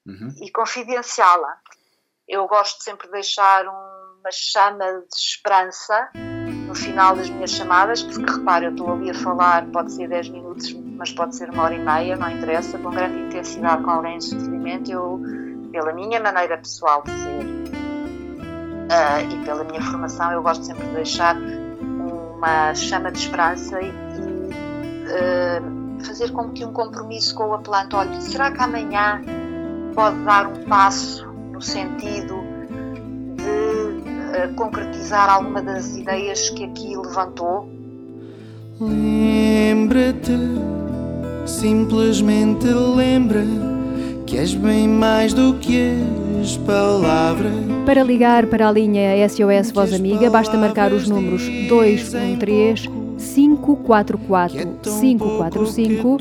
uhum. 0.09 0.35
e 0.41 0.51
confidenciá-la. 0.51 1.57
Eu 2.27 2.47
gosto 2.47 2.83
sempre 2.83 3.07
de 3.07 3.13
deixar 3.13 3.65
uma 3.65 4.31
chama 4.31 4.85
de 4.85 5.15
esperança 5.17 6.09
no 6.67 6.75
final 6.75 7.15
das 7.15 7.29
minhas 7.29 7.51
chamadas, 7.51 8.03
porque 8.03 8.31
repare, 8.31 8.65
eu 8.65 8.71
estou 8.71 8.91
ali 8.91 9.09
a 9.09 9.13
falar, 9.15 9.65
pode 9.71 9.91
ser 9.91 10.07
10 10.07 10.29
minutos, 10.29 10.71
mas 10.73 11.11
pode 11.11 11.35
ser 11.35 11.49
uma 11.49 11.63
hora 11.63 11.73
e 11.73 11.79
meia, 11.79 12.15
não 12.15 12.29
interessa, 12.29 12.77
com 12.77 12.91
grande 12.91 13.19
intensidade 13.19 13.83
com 13.83 13.89
alguém 13.89 14.17
em 14.17 14.21
sofrimento, 14.21 14.91
eu, 14.91 15.19
pela 15.71 15.91
minha 15.93 16.19
maneira 16.19 16.59
pessoal 16.59 17.01
de 17.03 17.09
ser 17.11 17.43
uh, 18.89 19.31
e 19.31 19.45
pela 19.45 19.63
minha 19.63 19.81
formação, 19.81 20.31
eu 20.31 20.43
gosto 20.43 20.63
sempre 20.63 20.85
de 20.87 20.93
deixar 20.93 21.35
uma 21.35 22.75
chama 22.75 23.11
de 23.11 23.17
esperança 23.17 23.81
e, 23.81 23.89
uh, 25.09 25.79
fazer 26.05 26.31
como 26.31 26.53
que 26.53 26.63
um 26.63 26.71
compromisso 26.71 27.33
com 27.35 27.49
o 27.49 27.53
apelante. 27.53 27.95
Olha, 27.95 28.21
será 28.21 28.51
que 28.51 28.61
amanhã 28.61 29.21
pode 29.93 30.17
dar 30.23 30.47
um 30.47 30.63
passo 30.63 31.27
no 31.51 31.61
sentido 31.61 32.35
de 33.35 34.51
uh, 34.51 34.53
concretizar 34.55 35.29
alguma 35.29 35.61
das 35.61 35.95
ideias 35.95 36.49
que 36.49 36.63
aqui 36.63 36.95
levantou? 36.95 37.69
Lembra-te, 38.79 40.37
simplesmente 41.45 42.65
lembra 42.67 43.43
que 44.25 44.37
és 44.37 44.53
bem 44.53 44.87
mais 44.87 45.33
do 45.33 45.55
que 45.55 45.95
as 46.41 46.55
palavras. 46.57 47.51
Para 47.85 48.03
ligar 48.03 48.45
para 48.45 48.69
a 48.69 48.71
linha 48.71 49.27
SOS 49.27 49.71
Voz 49.71 49.93
Amiga, 49.93 50.29
basta 50.29 50.55
marcar 50.57 50.93
os 50.93 51.09
números 51.09 51.41
213 51.67 52.98
544 53.19 54.17
545 54.81 56.17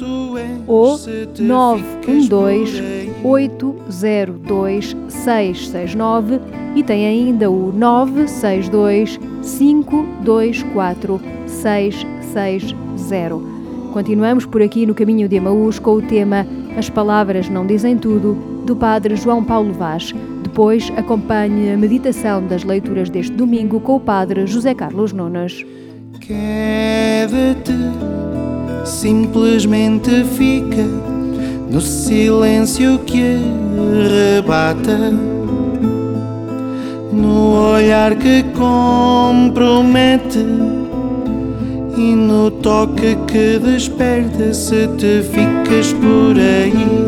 ou 0.66 0.98
912 1.38 2.82
802 3.22 4.96
669 5.08 6.40
e 6.74 6.82
tem 6.82 7.06
ainda 7.06 7.50
o 7.50 7.72
962 7.72 9.18
524 9.42 11.20
660. 11.46 13.58
Continuamos 13.92 14.44
por 14.44 14.60
aqui 14.60 14.84
no 14.84 14.94
caminho 14.94 15.28
de 15.28 15.36
Emaús 15.36 15.78
com 15.78 15.92
o 15.92 16.02
tema 16.02 16.46
As 16.76 16.90
Palavras 16.90 17.48
Não 17.48 17.66
Dizem 17.66 17.96
Tudo, 17.96 18.34
do 18.66 18.76
Padre 18.76 19.16
João 19.16 19.42
Paulo 19.42 19.72
Vaz. 19.72 20.12
Depois 20.42 20.92
acompanhe 20.96 21.72
a 21.72 21.76
meditação 21.76 22.46
das 22.46 22.64
leituras 22.64 23.08
deste 23.08 23.32
domingo 23.32 23.80
com 23.80 23.96
o 23.96 24.00
Padre 24.00 24.46
José 24.46 24.74
Carlos 24.74 25.12
Nunes. 25.12 25.64
Queda-te, 26.28 27.72
simplesmente 28.84 30.24
fica 30.36 30.84
no 31.70 31.80
silêncio 31.80 32.98
que 32.98 33.38
arrebata, 33.96 35.10
no 37.10 37.72
olhar 37.72 38.14
que 38.16 38.44
compromete 38.58 40.44
e 41.96 42.14
no 42.14 42.50
toque 42.50 43.16
que 43.26 43.58
desperta 43.58 44.52
se 44.52 44.86
te 44.98 45.22
ficas 45.22 45.94
por 45.94 46.36
aí. 46.36 47.07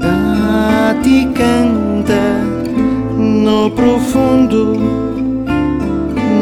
Dá-te 0.00 1.08
e 1.08 1.32
canta 1.32 2.42
no 3.16 3.70
profundo 3.70 4.74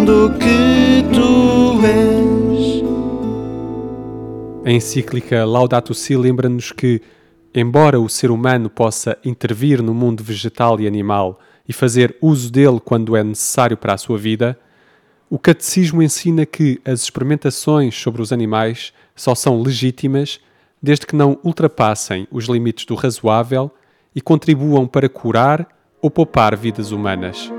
do 0.04 0.30
que 0.38 1.04
tu 1.12 1.80
és. 1.84 2.26
encíclica 4.70 5.44
Laudato 5.44 5.94
Si 5.94 6.16
lembra-nos 6.16 6.72
que, 6.72 7.00
embora 7.54 7.98
o 7.98 8.08
ser 8.08 8.30
humano 8.30 8.68
possa 8.70 9.16
intervir 9.25 9.82
no 9.82 9.94
mundo 9.94 10.22
vegetal 10.22 10.80
e 10.80 10.86
animal 10.86 11.40
e 11.68 11.72
fazer 11.72 12.16
uso 12.20 12.52
dele 12.52 12.80
quando 12.84 13.16
é 13.16 13.25
necessário 13.25 13.76
para 13.76 13.94
a 13.94 13.98
sua 13.98 14.18
vida, 14.18 14.58
o 15.28 15.38
catecismo 15.38 16.02
ensina 16.02 16.46
que 16.46 16.80
as 16.84 17.02
experimentações 17.02 17.96
sobre 17.96 18.22
os 18.22 18.32
animais 18.32 18.92
só 19.16 19.35
são 19.35 19.61
legítimas 19.62 20.38
desde 20.80 21.06
que 21.06 21.16
não 21.16 21.38
ultrapassem 21.42 22.28
os 22.30 22.44
limites 22.44 22.85
do 22.85 22.94
razoável 22.94 23.70
e 24.14 24.20
contribuam 24.20 24.87
para 24.87 25.08
curar 25.08 25.66
ou 26.00 26.11
poupar 26.11 26.54
vidas 26.54 26.92
humanas. 26.92 27.50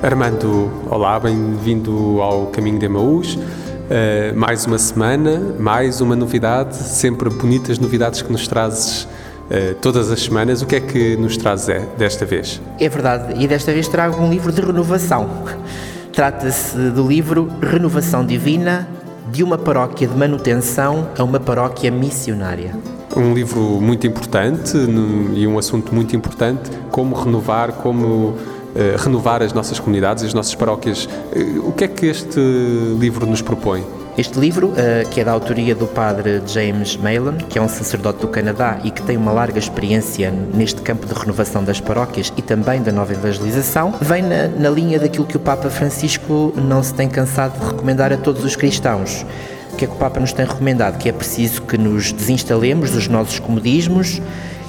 Armando, 0.00 0.70
olá, 0.88 1.18
bem-vindo 1.18 2.22
ao 2.22 2.46
Caminho 2.46 2.78
de 2.78 2.86
Emaús. 2.86 3.34
Uh, 3.34 4.36
mais 4.36 4.64
uma 4.64 4.78
semana, 4.78 5.54
mais 5.58 6.00
uma 6.00 6.14
novidade, 6.14 6.76
sempre 6.76 7.28
bonitas 7.28 7.78
novidades 7.78 8.22
que 8.22 8.30
nos 8.30 8.46
trazes 8.46 9.08
uh, 9.50 9.74
todas 9.76 10.10
as 10.10 10.20
semanas. 10.20 10.62
O 10.62 10.66
que 10.66 10.76
é 10.76 10.80
que 10.80 11.16
nos 11.16 11.36
trazes 11.36 11.68
é, 11.68 11.80
desta 11.96 12.24
vez? 12.24 12.60
É 12.78 12.88
verdade, 12.88 13.34
e 13.42 13.46
desta 13.46 13.72
vez 13.72 13.88
trago 13.88 14.22
um 14.22 14.30
livro 14.30 14.52
de 14.52 14.60
renovação. 14.60 15.28
Trata-se 16.12 16.76
do 16.90 17.06
livro 17.06 17.48
Renovação 17.62 18.26
Divina, 18.26 18.88
de 19.30 19.44
uma 19.44 19.58
paróquia 19.58 20.08
de 20.08 20.16
manutenção 20.16 21.08
a 21.16 21.22
uma 21.22 21.38
paróquia 21.38 21.90
missionária. 21.90 22.74
Um 23.16 23.34
livro 23.34 23.60
muito 23.60 24.06
importante 24.06 24.76
no, 24.76 25.36
e 25.36 25.46
um 25.46 25.58
assunto 25.58 25.94
muito 25.94 26.16
importante, 26.16 26.70
como 26.90 27.14
renovar, 27.14 27.72
como 27.72 28.36
eh, 28.74 28.96
renovar 28.98 29.42
as 29.42 29.52
nossas 29.52 29.80
comunidades, 29.80 30.24
as 30.24 30.34
nossas 30.34 30.54
paróquias. 30.54 31.08
Eh, 31.32 31.58
o 31.58 31.72
que 31.72 31.84
é 31.84 31.88
que 31.88 32.06
este 32.06 32.40
livro 32.98 33.26
nos 33.26 33.42
propõe? 33.42 33.84
Este 34.18 34.36
livro, 34.36 34.70
uh, 34.70 35.08
que 35.12 35.20
é 35.20 35.24
da 35.24 35.30
autoria 35.30 35.76
do 35.76 35.86
padre 35.86 36.42
James 36.44 36.96
Malon, 36.96 37.36
que 37.48 37.56
é 37.56 37.62
um 37.62 37.68
sacerdote 37.68 38.18
do 38.18 38.26
Canadá 38.26 38.80
e 38.82 38.90
que 38.90 39.00
tem 39.02 39.16
uma 39.16 39.30
larga 39.30 39.60
experiência 39.60 40.32
neste 40.32 40.82
campo 40.82 41.06
de 41.06 41.14
renovação 41.14 41.62
das 41.62 41.80
paróquias 41.80 42.32
e 42.36 42.42
também 42.42 42.82
da 42.82 42.90
nova 42.90 43.12
evangelização, 43.12 43.94
vem 44.00 44.22
na, 44.22 44.48
na 44.48 44.70
linha 44.70 44.98
daquilo 44.98 45.24
que 45.24 45.36
o 45.36 45.40
Papa 45.40 45.70
Francisco 45.70 46.52
não 46.56 46.82
se 46.82 46.92
tem 46.94 47.08
cansado 47.08 47.60
de 47.60 47.66
recomendar 47.66 48.12
a 48.12 48.16
todos 48.16 48.44
os 48.44 48.56
cristãos. 48.56 49.24
Que 49.76 49.84
é 49.84 49.86
que 49.86 49.94
o 49.94 49.98
Papa 49.98 50.18
nos 50.18 50.32
tem 50.32 50.44
recomendado? 50.44 50.98
Que 50.98 51.08
é 51.08 51.12
preciso 51.12 51.62
que 51.62 51.78
nos 51.78 52.10
desinstalemos 52.10 52.90
dos 52.90 53.06
nossos 53.06 53.38
comodismos 53.38 54.20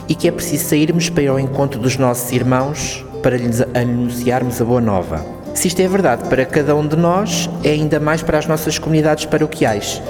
e 0.08 0.14
que 0.14 0.28
é 0.28 0.32
preciso 0.32 0.66
sairmos 0.66 1.10
para 1.10 1.24
ir 1.24 1.28
ao 1.28 1.40
encontro 1.40 1.80
dos 1.80 1.98
nossos 1.98 2.32
irmãos 2.32 3.04
para 3.24 3.36
lhes 3.36 3.62
anunciarmos 3.74 4.62
a 4.62 4.66
boa 4.66 4.80
nova. 4.80 5.39
Se 5.54 5.68
isto 5.68 5.82
é 5.82 5.88
verdade 5.88 6.28
para 6.30 6.46
cada 6.46 6.76
um 6.76 6.88
de 6.88 6.96
nós, 6.96 7.50
é 7.64 7.72
ainda 7.72 8.00
mais 8.00 8.22
para 8.22 8.38
as 8.38 8.46
nossas 8.46 8.80
comunidades 8.80 9.26
paroquiais. 9.26 10.02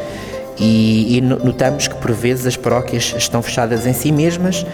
E, 0.58 1.18
e 1.18 1.22
notamos 1.22 1.88
que 1.88 1.96
por 1.96 2.12
vezes 2.12 2.46
as 2.46 2.58
paróquias 2.58 3.14
estão 3.18 3.42
fechadas 3.42 3.86
em 3.86 3.94
si 3.94 4.12
mesmas, 4.12 4.66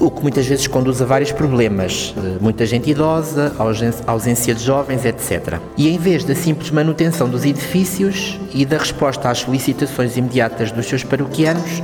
o 0.00 0.10
que 0.10 0.22
muitas 0.22 0.46
vezes 0.46 0.66
conduz 0.66 1.00
a 1.02 1.04
vários 1.04 1.32
problemas, 1.32 2.14
eh, 2.16 2.36
muita 2.40 2.66
gente 2.66 2.90
idosa, 2.90 3.52
ausência 4.06 4.54
de 4.54 4.62
jovens, 4.62 5.04
etc. 5.04 5.58
E 5.76 5.88
em 5.88 5.98
vez 5.98 6.24
da 6.24 6.34
simples 6.34 6.70
manutenção 6.70 7.28
dos 7.28 7.44
edifícios 7.44 8.38
e 8.52 8.64
da 8.64 8.78
resposta 8.78 9.28
às 9.28 9.38
solicitações 9.38 10.16
imediatas 10.16 10.70
dos 10.70 10.86
seus 10.86 11.02
paroquianos, 11.02 11.82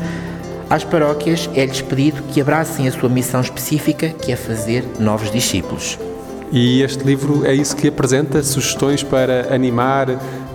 às 0.71 0.85
paróquias 0.85 1.49
é-lhes 1.55 1.81
pedido 1.81 2.23
que 2.25 2.41
abracem 2.41 2.87
a 2.89 2.93
sua 2.93 3.09
missão 3.09 3.41
específica, 3.41 4.09
que 4.09 4.33
é 4.33 4.37
fazer 4.37 4.85
novos 4.99 5.31
discípulos. 5.31 5.99
E 6.55 6.83
este 6.83 7.03
livro 7.03 7.45
é 7.45 7.53
isso 7.53 7.75
que 7.75 7.89
apresenta 7.89 8.41
sugestões 8.41 9.03
para 9.03 9.53
animar 9.53 10.07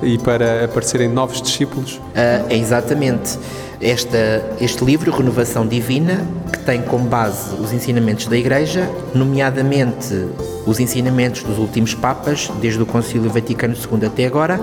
e 0.02 0.18
para 0.18 0.64
aparecerem 0.64 1.10
novos 1.10 1.42
discípulos? 1.42 2.00
Ah, 2.16 2.46
é 2.50 2.56
exatamente. 2.56 3.38
Esta, 3.82 4.18
este 4.62 4.86
livro, 4.86 5.12
Renovação 5.12 5.68
Divina, 5.68 6.26
que 6.54 6.60
tem 6.60 6.82
como 6.84 7.04
base 7.04 7.54
os 7.56 7.74
ensinamentos 7.74 8.28
da 8.28 8.38
Igreja, 8.38 8.90
nomeadamente 9.14 10.30
os 10.66 10.80
ensinamentos 10.80 11.44
dos 11.44 11.58
últimos 11.58 11.94
Papas, 11.94 12.50
desde 12.62 12.82
o 12.82 12.86
Concílio 12.86 13.30
Vaticano 13.30 13.76
II 13.76 14.08
até 14.08 14.26
agora, 14.26 14.58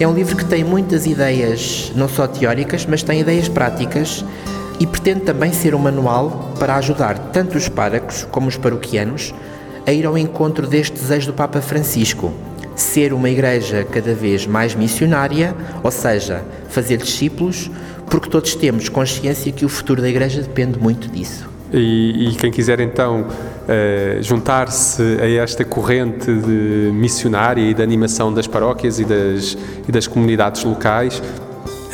é 0.00 0.08
um 0.08 0.14
livro 0.14 0.34
que 0.34 0.46
tem 0.46 0.64
muitas 0.64 1.04
ideias, 1.04 1.92
não 1.94 2.08
só 2.08 2.26
teóricas, 2.26 2.86
mas 2.86 3.02
tem 3.02 3.20
ideias 3.20 3.50
práticas 3.50 4.24
e 4.80 4.86
pretende 4.86 5.20
também 5.20 5.52
ser 5.52 5.74
um 5.74 5.78
manual 5.78 6.54
para 6.58 6.76
ajudar 6.76 7.18
tanto 7.18 7.58
os 7.58 7.68
párocos 7.68 8.26
como 8.30 8.48
os 8.48 8.56
paroquianos 8.56 9.34
a 9.86 9.92
ir 9.92 10.06
ao 10.06 10.16
encontro 10.16 10.66
deste 10.66 10.94
desejo 10.94 11.28
do 11.28 11.32
Papa 11.32 11.60
Francisco, 11.60 12.32
ser 12.74 13.12
uma 13.12 13.30
igreja 13.30 13.84
cada 13.84 14.14
vez 14.14 14.46
mais 14.46 14.74
missionária, 14.74 15.54
ou 15.82 15.90
seja, 15.90 16.42
fazer 16.68 16.96
discípulos, 16.96 17.70
porque 18.10 18.28
todos 18.28 18.54
temos 18.54 18.88
consciência 18.88 19.52
que 19.52 19.64
o 19.64 19.68
futuro 19.68 20.02
da 20.02 20.08
igreja 20.08 20.42
depende 20.42 20.78
muito 20.78 21.08
disso. 21.08 21.48
E, 21.72 22.28
e 22.28 22.34
quem 22.36 22.50
quiser 22.50 22.80
então 22.80 23.22
uh, 23.22 24.22
juntar-se 24.22 25.02
a 25.20 25.28
esta 25.28 25.64
corrente 25.64 26.30
missionária 26.30 27.62
e 27.62 27.74
de 27.74 27.82
animação 27.82 28.32
das 28.32 28.46
paróquias 28.46 29.00
e 29.00 29.04
das, 29.04 29.56
e 29.88 29.92
das 29.92 30.06
comunidades 30.06 30.64
locais, 30.64 31.22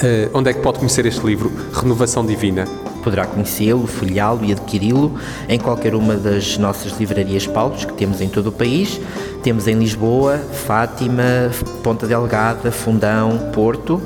Uh, 0.01 0.31
onde 0.33 0.49
é 0.49 0.55
que 0.55 0.61
pode 0.61 0.79
conhecer 0.79 1.05
este 1.05 1.27
livro, 1.27 1.53
Renovação 1.75 2.25
Divina? 2.25 2.65
Poderá 3.03 3.27
conhecê-lo, 3.27 3.87
folheá-lo 3.87 4.45
e 4.45 4.53
adquiri-lo 4.53 5.15
em 5.49 5.59
qualquer 5.59 5.95
uma 5.95 6.15
das 6.15 6.59
nossas 6.59 6.93
livrarias 6.99 7.47
Paulos, 7.47 7.85
que 7.85 7.93
temos 7.95 8.21
em 8.21 8.29
todo 8.29 8.49
o 8.49 8.53
país. 8.53 9.01
Temos 9.43 9.67
em 9.67 9.79
Lisboa, 9.79 10.39
Fátima, 10.39 11.51
Ponta 11.83 12.07
Delgada, 12.07 12.71
Fundão, 12.71 13.51
Porto. 13.53 14.01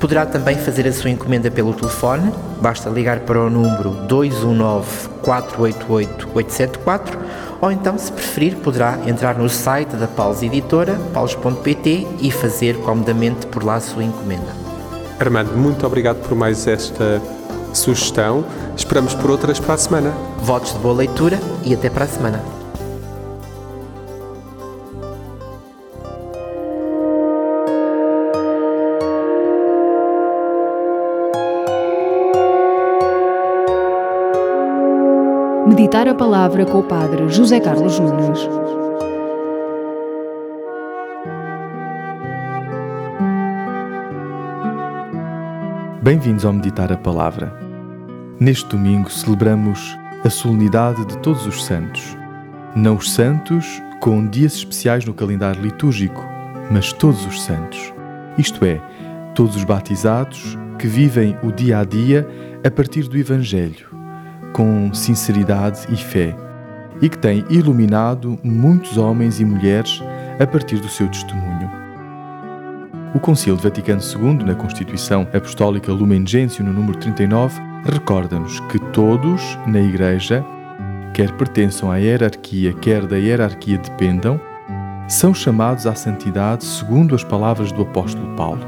Poderá 0.00 0.26
também 0.26 0.56
fazer 0.56 0.86
a 0.86 0.92
sua 0.92 1.10
encomenda 1.10 1.50
pelo 1.50 1.72
telefone, 1.72 2.30
basta 2.60 2.90
ligar 2.90 3.20
para 3.20 3.40
o 3.40 3.48
número 3.48 3.90
219 4.06 5.08
488 5.22 6.28
874 6.34 7.18
ou 7.64 7.72
então, 7.72 7.96
se 7.96 8.12
preferir, 8.12 8.56
poderá 8.56 8.98
entrar 9.06 9.38
no 9.38 9.48
site 9.48 9.96
da 9.96 10.06
Paulos 10.06 10.42
Editora, 10.42 10.98
paulos.pt 11.14 12.06
e 12.20 12.30
fazer 12.30 12.76
comodamente 12.80 13.46
por 13.46 13.64
lá 13.64 13.76
a 13.76 13.80
sua 13.80 14.04
encomenda. 14.04 14.52
Armando, 15.18 15.56
muito 15.56 15.86
obrigado 15.86 16.18
por 16.28 16.36
mais 16.36 16.66
esta 16.66 17.22
sugestão. 17.74 18.44
Esperamos 18.76 19.14
por 19.14 19.30
outras 19.30 19.60
para 19.60 19.74
a 19.74 19.78
semana. 19.78 20.10
Votos 20.38 20.72
de 20.72 20.78
boa 20.78 20.94
leitura 20.94 21.38
e 21.64 21.74
até 21.74 21.90
para 21.90 22.04
a 22.04 22.08
semana. 22.08 22.42
Meditar 35.66 36.06
a 36.06 36.14
palavra 36.14 36.64
com 36.64 36.78
o 36.78 36.82
Padre 36.82 37.28
José 37.28 37.58
Carlos 37.58 37.98
Nunes. 37.98 38.48
Bem-vindos 46.04 46.44
ao 46.44 46.52
Meditar 46.52 46.92
a 46.92 46.98
Palavra. 46.98 47.50
Neste 48.38 48.68
domingo 48.68 49.10
celebramos 49.10 49.96
a 50.22 50.28
solenidade 50.28 51.02
de 51.06 51.16
todos 51.20 51.46
os 51.46 51.64
santos. 51.64 52.14
Não 52.76 52.96
os 52.96 53.10
santos 53.10 53.80
com 54.02 54.28
dias 54.28 54.52
especiais 54.52 55.06
no 55.06 55.14
calendário 55.14 55.62
litúrgico, 55.62 56.22
mas 56.70 56.92
todos 56.92 57.24
os 57.24 57.40
santos. 57.40 57.90
Isto 58.36 58.66
é, 58.66 58.82
todos 59.34 59.56
os 59.56 59.64
batizados 59.64 60.58
que 60.78 60.86
vivem 60.86 61.38
o 61.42 61.50
dia 61.50 61.78
a 61.78 61.84
dia 61.84 62.28
a 62.62 62.70
partir 62.70 63.08
do 63.08 63.16
Evangelho, 63.16 63.88
com 64.52 64.92
sinceridade 64.92 65.86
e 65.88 65.96
fé, 65.96 66.36
e 67.00 67.08
que 67.08 67.16
têm 67.16 67.46
iluminado 67.48 68.38
muitos 68.44 68.98
homens 68.98 69.40
e 69.40 69.44
mulheres 69.46 70.02
a 70.38 70.46
partir 70.46 70.80
do 70.80 70.88
seu 70.90 71.08
testemunho. 71.08 71.73
O 73.14 73.20
Concílio 73.20 73.56
Vaticano 73.56 74.00
II, 74.00 74.44
na 74.44 74.56
Constituição 74.56 75.22
Apostólica 75.32 75.92
Lumen 75.92 76.26
Gentium, 76.26 76.66
no 76.66 76.72
número 76.72 76.98
39, 76.98 77.60
recorda-nos 77.84 78.58
que 78.58 78.78
todos 78.90 79.56
na 79.68 79.80
Igreja, 79.80 80.44
quer 81.14 81.30
pertençam 81.36 81.92
à 81.92 81.98
hierarquia, 81.98 82.72
quer 82.72 83.06
da 83.06 83.16
hierarquia 83.16 83.78
dependam, 83.78 84.40
são 85.06 85.32
chamados 85.32 85.86
à 85.86 85.94
santidade 85.94 86.64
segundo 86.64 87.14
as 87.14 87.22
palavras 87.22 87.70
do 87.70 87.82
apóstolo 87.82 88.34
Paulo. 88.34 88.66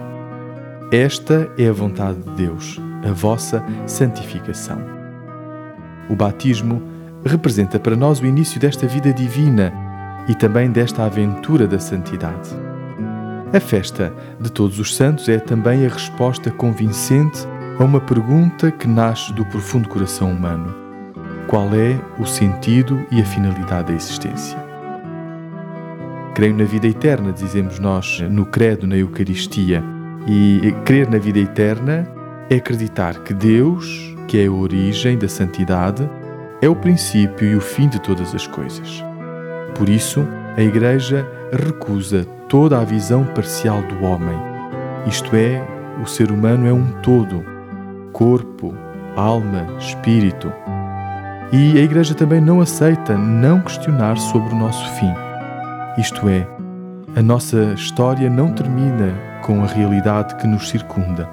Esta 0.92 1.50
é 1.58 1.66
a 1.66 1.72
vontade 1.72 2.20
de 2.20 2.30
Deus, 2.30 2.80
a 3.04 3.12
vossa 3.12 3.64
santificação. 3.84 4.78
O 6.08 6.14
batismo 6.14 6.80
representa 7.24 7.80
para 7.80 7.96
nós 7.96 8.20
o 8.20 8.26
início 8.26 8.60
desta 8.60 8.86
vida 8.86 9.12
divina 9.12 9.72
e 10.28 10.36
também 10.36 10.70
desta 10.70 11.04
aventura 11.04 11.66
da 11.66 11.80
santidade. 11.80 12.65
A 13.56 13.60
festa 13.60 14.12
de 14.38 14.52
Todos 14.52 14.78
os 14.78 14.94
Santos 14.94 15.30
é 15.30 15.38
também 15.38 15.86
a 15.86 15.88
resposta 15.88 16.50
convincente 16.50 17.48
a 17.78 17.84
uma 17.84 17.98
pergunta 17.98 18.70
que 18.70 18.86
nasce 18.86 19.32
do 19.32 19.46
profundo 19.46 19.88
coração 19.88 20.30
humano: 20.30 20.74
qual 21.46 21.74
é 21.74 21.98
o 22.20 22.26
sentido 22.26 23.02
e 23.10 23.18
a 23.18 23.24
finalidade 23.24 23.88
da 23.88 23.94
existência? 23.94 24.58
Creio 26.34 26.54
na 26.54 26.64
vida 26.64 26.86
eterna, 26.86 27.32
dizemos 27.32 27.78
nós 27.78 28.20
no 28.28 28.44
Credo, 28.44 28.86
na 28.86 28.98
Eucaristia. 28.98 29.82
E 30.26 30.74
crer 30.84 31.08
na 31.08 31.16
vida 31.16 31.38
eterna 31.38 32.06
é 32.50 32.56
acreditar 32.56 33.20
que 33.20 33.32
Deus, 33.32 34.14
que 34.28 34.38
é 34.38 34.48
a 34.48 34.52
origem 34.52 35.16
da 35.16 35.30
santidade, 35.30 36.06
é 36.60 36.68
o 36.68 36.76
princípio 36.76 37.48
e 37.48 37.56
o 37.56 37.60
fim 37.62 37.88
de 37.88 38.02
todas 38.02 38.34
as 38.34 38.46
coisas. 38.46 39.02
Por 39.74 39.88
isso, 39.88 40.28
a 40.58 40.62
Igreja 40.62 41.26
recusa 41.50 42.35
toda 42.48 42.78
a 42.78 42.84
visão 42.84 43.24
parcial 43.24 43.82
do 43.82 44.04
homem, 44.04 44.38
isto 45.06 45.34
é, 45.34 45.62
o 46.02 46.06
ser 46.06 46.30
humano 46.30 46.66
é 46.66 46.72
um 46.72 46.86
todo, 47.02 47.44
corpo, 48.12 48.74
alma, 49.16 49.66
espírito. 49.78 50.52
E 51.52 51.78
a 51.78 51.82
Igreja 51.82 52.14
também 52.14 52.40
não 52.40 52.60
aceita 52.60 53.16
não 53.16 53.60
questionar 53.60 54.16
sobre 54.16 54.54
o 54.54 54.58
nosso 54.58 54.88
fim, 54.94 55.12
isto 55.98 56.28
é, 56.28 56.46
a 57.16 57.22
nossa 57.22 57.72
história 57.74 58.28
não 58.28 58.52
termina 58.52 59.14
com 59.42 59.62
a 59.62 59.66
realidade 59.66 60.34
que 60.36 60.46
nos 60.46 60.68
circunda. 60.68 61.28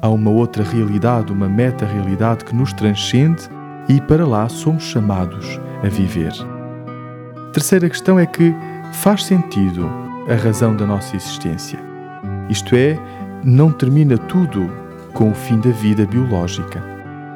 Há 0.00 0.08
uma 0.08 0.30
outra 0.30 0.62
realidade, 0.62 1.32
uma 1.32 1.48
meta-realidade 1.48 2.44
que 2.44 2.54
nos 2.54 2.72
transcende 2.72 3.48
e 3.88 4.00
para 4.00 4.26
lá 4.26 4.48
somos 4.48 4.84
chamados 4.84 5.58
a 5.82 5.88
viver. 5.88 6.32
Terceira 7.52 7.88
questão 7.88 8.18
é 8.18 8.26
que 8.26 8.54
faz 8.92 9.24
sentido 9.24 10.07
a 10.28 10.34
razão 10.34 10.76
da 10.76 10.86
nossa 10.86 11.16
existência. 11.16 11.78
Isto 12.48 12.76
é, 12.76 12.98
não 13.44 13.72
termina 13.72 14.18
tudo 14.18 14.70
com 15.14 15.30
o 15.30 15.34
fim 15.34 15.58
da 15.58 15.70
vida 15.70 16.06
biológica. 16.06 16.82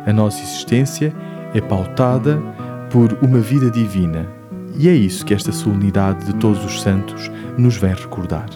A 0.06 0.12
nossa 0.12 0.42
existência 0.42 1.12
é 1.54 1.60
pautada 1.60 2.40
por 2.90 3.16
uma 3.22 3.38
vida 3.38 3.70
divina 3.70 4.26
e 4.76 4.88
é 4.88 4.92
isso 4.92 5.24
que 5.24 5.34
esta 5.34 5.52
solenidade 5.52 6.26
de 6.26 6.34
todos 6.34 6.64
os 6.64 6.82
santos 6.82 7.30
nos 7.56 7.76
vem 7.76 7.94
recordar. 7.94 8.48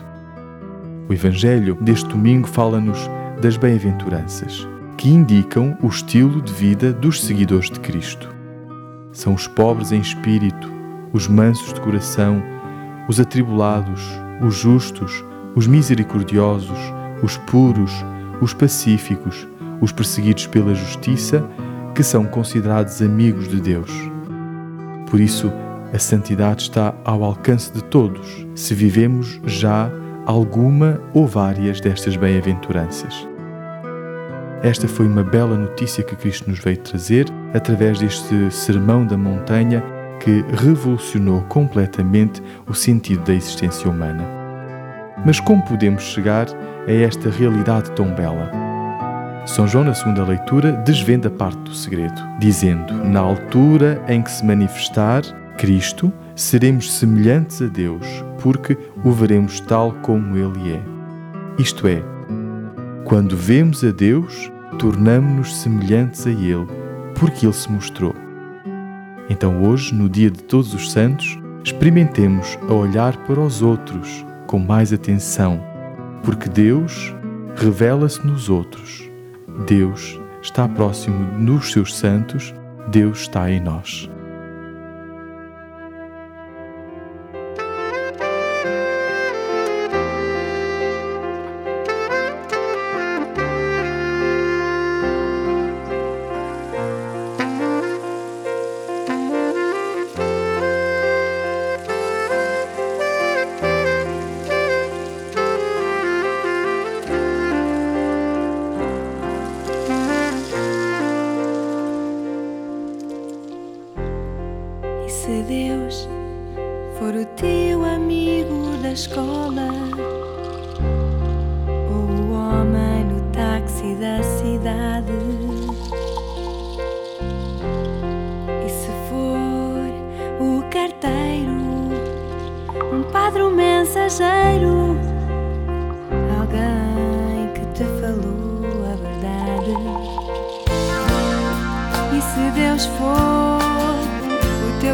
O 1.08 1.12
Evangelho 1.12 1.76
deste 1.80 2.08
domingo 2.08 2.48
fala-nos 2.48 3.10
das 3.40 3.56
bem-aventuranças 3.56 4.66
que 4.96 5.10
indicam 5.10 5.76
o 5.82 5.88
estilo 5.88 6.40
de 6.40 6.52
vida 6.52 6.92
dos 6.92 7.22
seguidores 7.22 7.70
de 7.70 7.78
Cristo. 7.80 8.34
São 9.12 9.34
os 9.34 9.46
pobres 9.46 9.92
em 9.92 10.00
espírito, 10.00 10.72
os 11.12 11.28
mansos 11.28 11.72
de 11.72 11.80
coração, 11.80 12.42
os 13.08 13.20
atribulados, 13.20 14.25
os 14.40 14.54
justos, 14.54 15.24
os 15.54 15.66
misericordiosos, 15.66 16.78
os 17.22 17.36
puros, 17.38 17.92
os 18.40 18.52
pacíficos, 18.52 19.46
os 19.80 19.92
perseguidos 19.92 20.46
pela 20.46 20.74
justiça, 20.74 21.48
que 21.94 22.02
são 22.02 22.24
considerados 22.24 23.00
amigos 23.00 23.48
de 23.48 23.60
Deus. 23.60 23.90
Por 25.10 25.20
isso, 25.20 25.50
a 25.92 25.98
santidade 25.98 26.62
está 26.62 26.94
ao 27.04 27.24
alcance 27.24 27.72
de 27.72 27.82
todos, 27.84 28.46
se 28.54 28.74
vivemos 28.74 29.40
já 29.44 29.90
alguma 30.26 31.00
ou 31.14 31.26
várias 31.26 31.80
destas 31.80 32.16
bem-aventuranças. 32.16 33.26
Esta 34.62 34.88
foi 34.88 35.06
uma 35.06 35.22
bela 35.22 35.56
notícia 35.56 36.02
que 36.02 36.16
Cristo 36.16 36.50
nos 36.50 36.58
veio 36.58 36.78
trazer 36.78 37.26
através 37.54 37.98
deste 37.98 38.50
sermão 38.50 39.06
da 39.06 39.16
montanha 39.16 39.82
que 40.26 40.44
revolucionou 40.56 41.40
completamente 41.42 42.42
o 42.68 42.74
sentido 42.74 43.22
da 43.22 43.32
existência 43.32 43.88
humana. 43.88 44.26
Mas 45.24 45.38
como 45.38 45.64
podemos 45.64 46.02
chegar 46.02 46.48
a 46.84 46.92
esta 46.92 47.30
realidade 47.30 47.92
tão 47.92 48.12
bela? 48.12 48.50
São 49.46 49.68
João, 49.68 49.84
na 49.84 49.94
segunda 49.94 50.24
leitura, 50.24 50.72
desvenda 50.84 51.30
parte 51.30 51.60
do 51.60 51.72
segredo, 51.72 52.20
dizendo: 52.40 52.92
Na 53.04 53.20
altura 53.20 54.02
em 54.08 54.20
que 54.20 54.32
se 54.32 54.44
manifestar 54.44 55.22
Cristo, 55.56 56.12
seremos 56.34 56.92
semelhantes 56.92 57.62
a 57.62 57.66
Deus, 57.66 58.04
porque 58.42 58.76
o 59.04 59.12
veremos 59.12 59.60
tal 59.60 59.92
como 60.02 60.36
Ele 60.36 60.72
é. 60.72 60.82
Isto 61.56 61.86
é, 61.86 62.02
quando 63.04 63.36
vemos 63.36 63.84
a 63.84 63.92
Deus, 63.92 64.50
tornamos-nos 64.76 65.54
semelhantes 65.54 66.26
a 66.26 66.30
Ele, 66.30 66.66
porque 67.14 67.46
Ele 67.46 67.54
se 67.54 67.70
mostrou. 67.70 68.25
Então, 69.28 69.62
hoje, 69.62 69.94
no 69.94 70.08
Dia 70.08 70.30
de 70.30 70.42
Todos 70.42 70.72
os 70.74 70.92
Santos, 70.92 71.38
experimentemos 71.64 72.58
a 72.68 72.72
olhar 72.72 73.16
para 73.26 73.40
os 73.40 73.60
outros 73.60 74.24
com 74.46 74.58
mais 74.58 74.92
atenção, 74.92 75.60
porque 76.22 76.48
Deus 76.48 77.14
revela-se 77.56 78.24
nos 78.24 78.48
outros. 78.48 79.10
Deus 79.66 80.20
está 80.40 80.68
próximo 80.68 81.44
dos 81.44 81.72
seus 81.72 81.96
santos, 81.96 82.54
Deus 82.88 83.22
está 83.22 83.50
em 83.50 83.60
nós. 83.60 84.08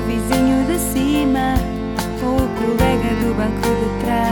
Vizinho 0.07 0.65
de 0.67 0.79
cima 0.79 1.55
o 2.23 2.49
colega 2.59 3.11
do 3.21 3.35
banco 3.35 3.69
de 3.81 3.89
trás. 4.05 4.23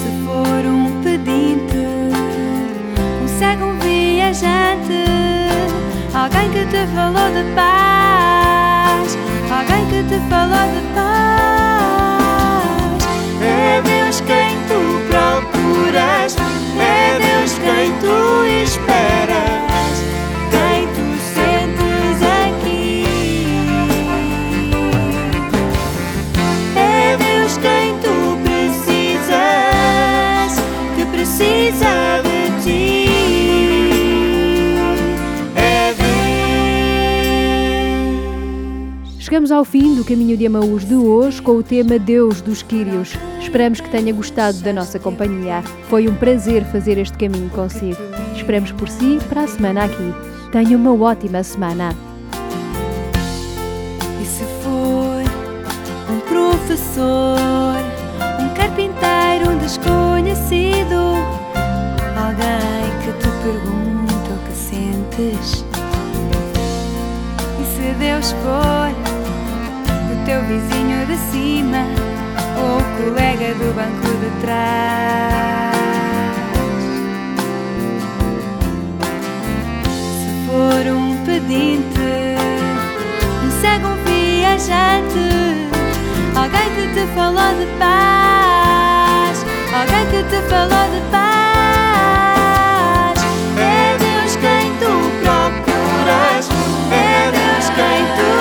Se 0.00 0.10
for 0.24 0.62
um 0.66 1.02
pedinte, 1.02 1.80
um 3.22 3.28
cego, 3.38 3.64
um 3.66 3.78
viajante, 3.78 5.04
alguém 6.14 6.50
que 6.50 6.64
te 6.66 6.86
falou 6.94 7.30
de 7.30 7.44
paz, 7.54 9.18
alguém 9.50 9.86
que 9.86 10.02
te 10.08 10.18
falou 10.28 10.66
de 10.72 10.80
paz, 10.94 11.59
Chegamos 39.50 39.52
ao 39.52 39.64
fim 39.64 39.96
do 39.96 40.04
Caminho 40.04 40.36
de 40.36 40.46
Amaús 40.46 40.84
de 40.84 40.94
hoje 40.94 41.42
com 41.42 41.56
o 41.56 41.62
tema 41.62 41.98
Deus 41.98 42.40
dos 42.40 42.62
Quírios. 42.62 43.14
Esperamos 43.40 43.80
que 43.80 43.90
tenha 43.90 44.12
gostado 44.12 44.58
da 44.58 44.72
nossa 44.72 44.96
companhia. 44.96 45.60
Foi 45.88 46.06
um 46.06 46.14
prazer 46.14 46.64
fazer 46.66 46.96
este 46.98 47.18
caminho 47.18 47.50
consigo. 47.50 48.00
Esperamos 48.36 48.70
por 48.70 48.88
si 48.88 49.18
para 49.28 49.42
a 49.42 49.48
semana 49.48 49.86
aqui. 49.86 50.14
Tenha 50.52 50.76
uma 50.76 50.94
ótima 50.94 51.42
semana. 51.42 51.96
E 54.22 54.24
se 54.24 54.44
for 54.62 55.24
um 56.12 56.20
professor, 56.28 57.76
um 58.40 58.54
carpinteiro, 58.54 59.50
um 59.50 59.58
desconhecido, 59.58 60.94
alguém 62.16 62.86
que 63.02 63.12
te 63.18 63.28
pergunta 63.42 64.30
o 64.30 64.46
que 64.46 64.56
sentes? 64.56 65.64
E 67.60 67.64
se 67.64 67.94
Deus 67.98 68.30
for 68.30 68.89
teu 70.30 70.42
vizinho 70.44 71.04
de 71.06 71.16
cima 71.32 71.82
ou 72.56 72.78
o 72.78 72.84
colega 73.02 73.52
do 73.54 73.74
banco 73.74 74.10
de 74.20 74.30
trás. 74.40 75.74
Se 80.20 80.30
for 80.46 80.82
um 80.94 81.16
pedinte, 81.24 82.36
um 83.42 83.50
cego, 83.60 83.88
um 83.88 83.96
viajante, 84.04 85.26
alguém 86.36 86.68
que 86.76 86.84
te 86.94 87.04
falou 87.12 87.52
de 87.58 87.66
paz, 87.80 89.44
alguém 89.74 90.06
que 90.12 90.22
te 90.30 90.40
falou 90.48 90.86
de 90.94 91.00
paz. 91.10 92.38
É 93.58 93.98
Deus 93.98 94.36
quem 94.36 94.70
tu 94.78 94.92
procuras, 95.24 96.48
é 96.92 97.32
Deus 97.32 97.66
quem 97.74 98.04
tu 98.14 98.39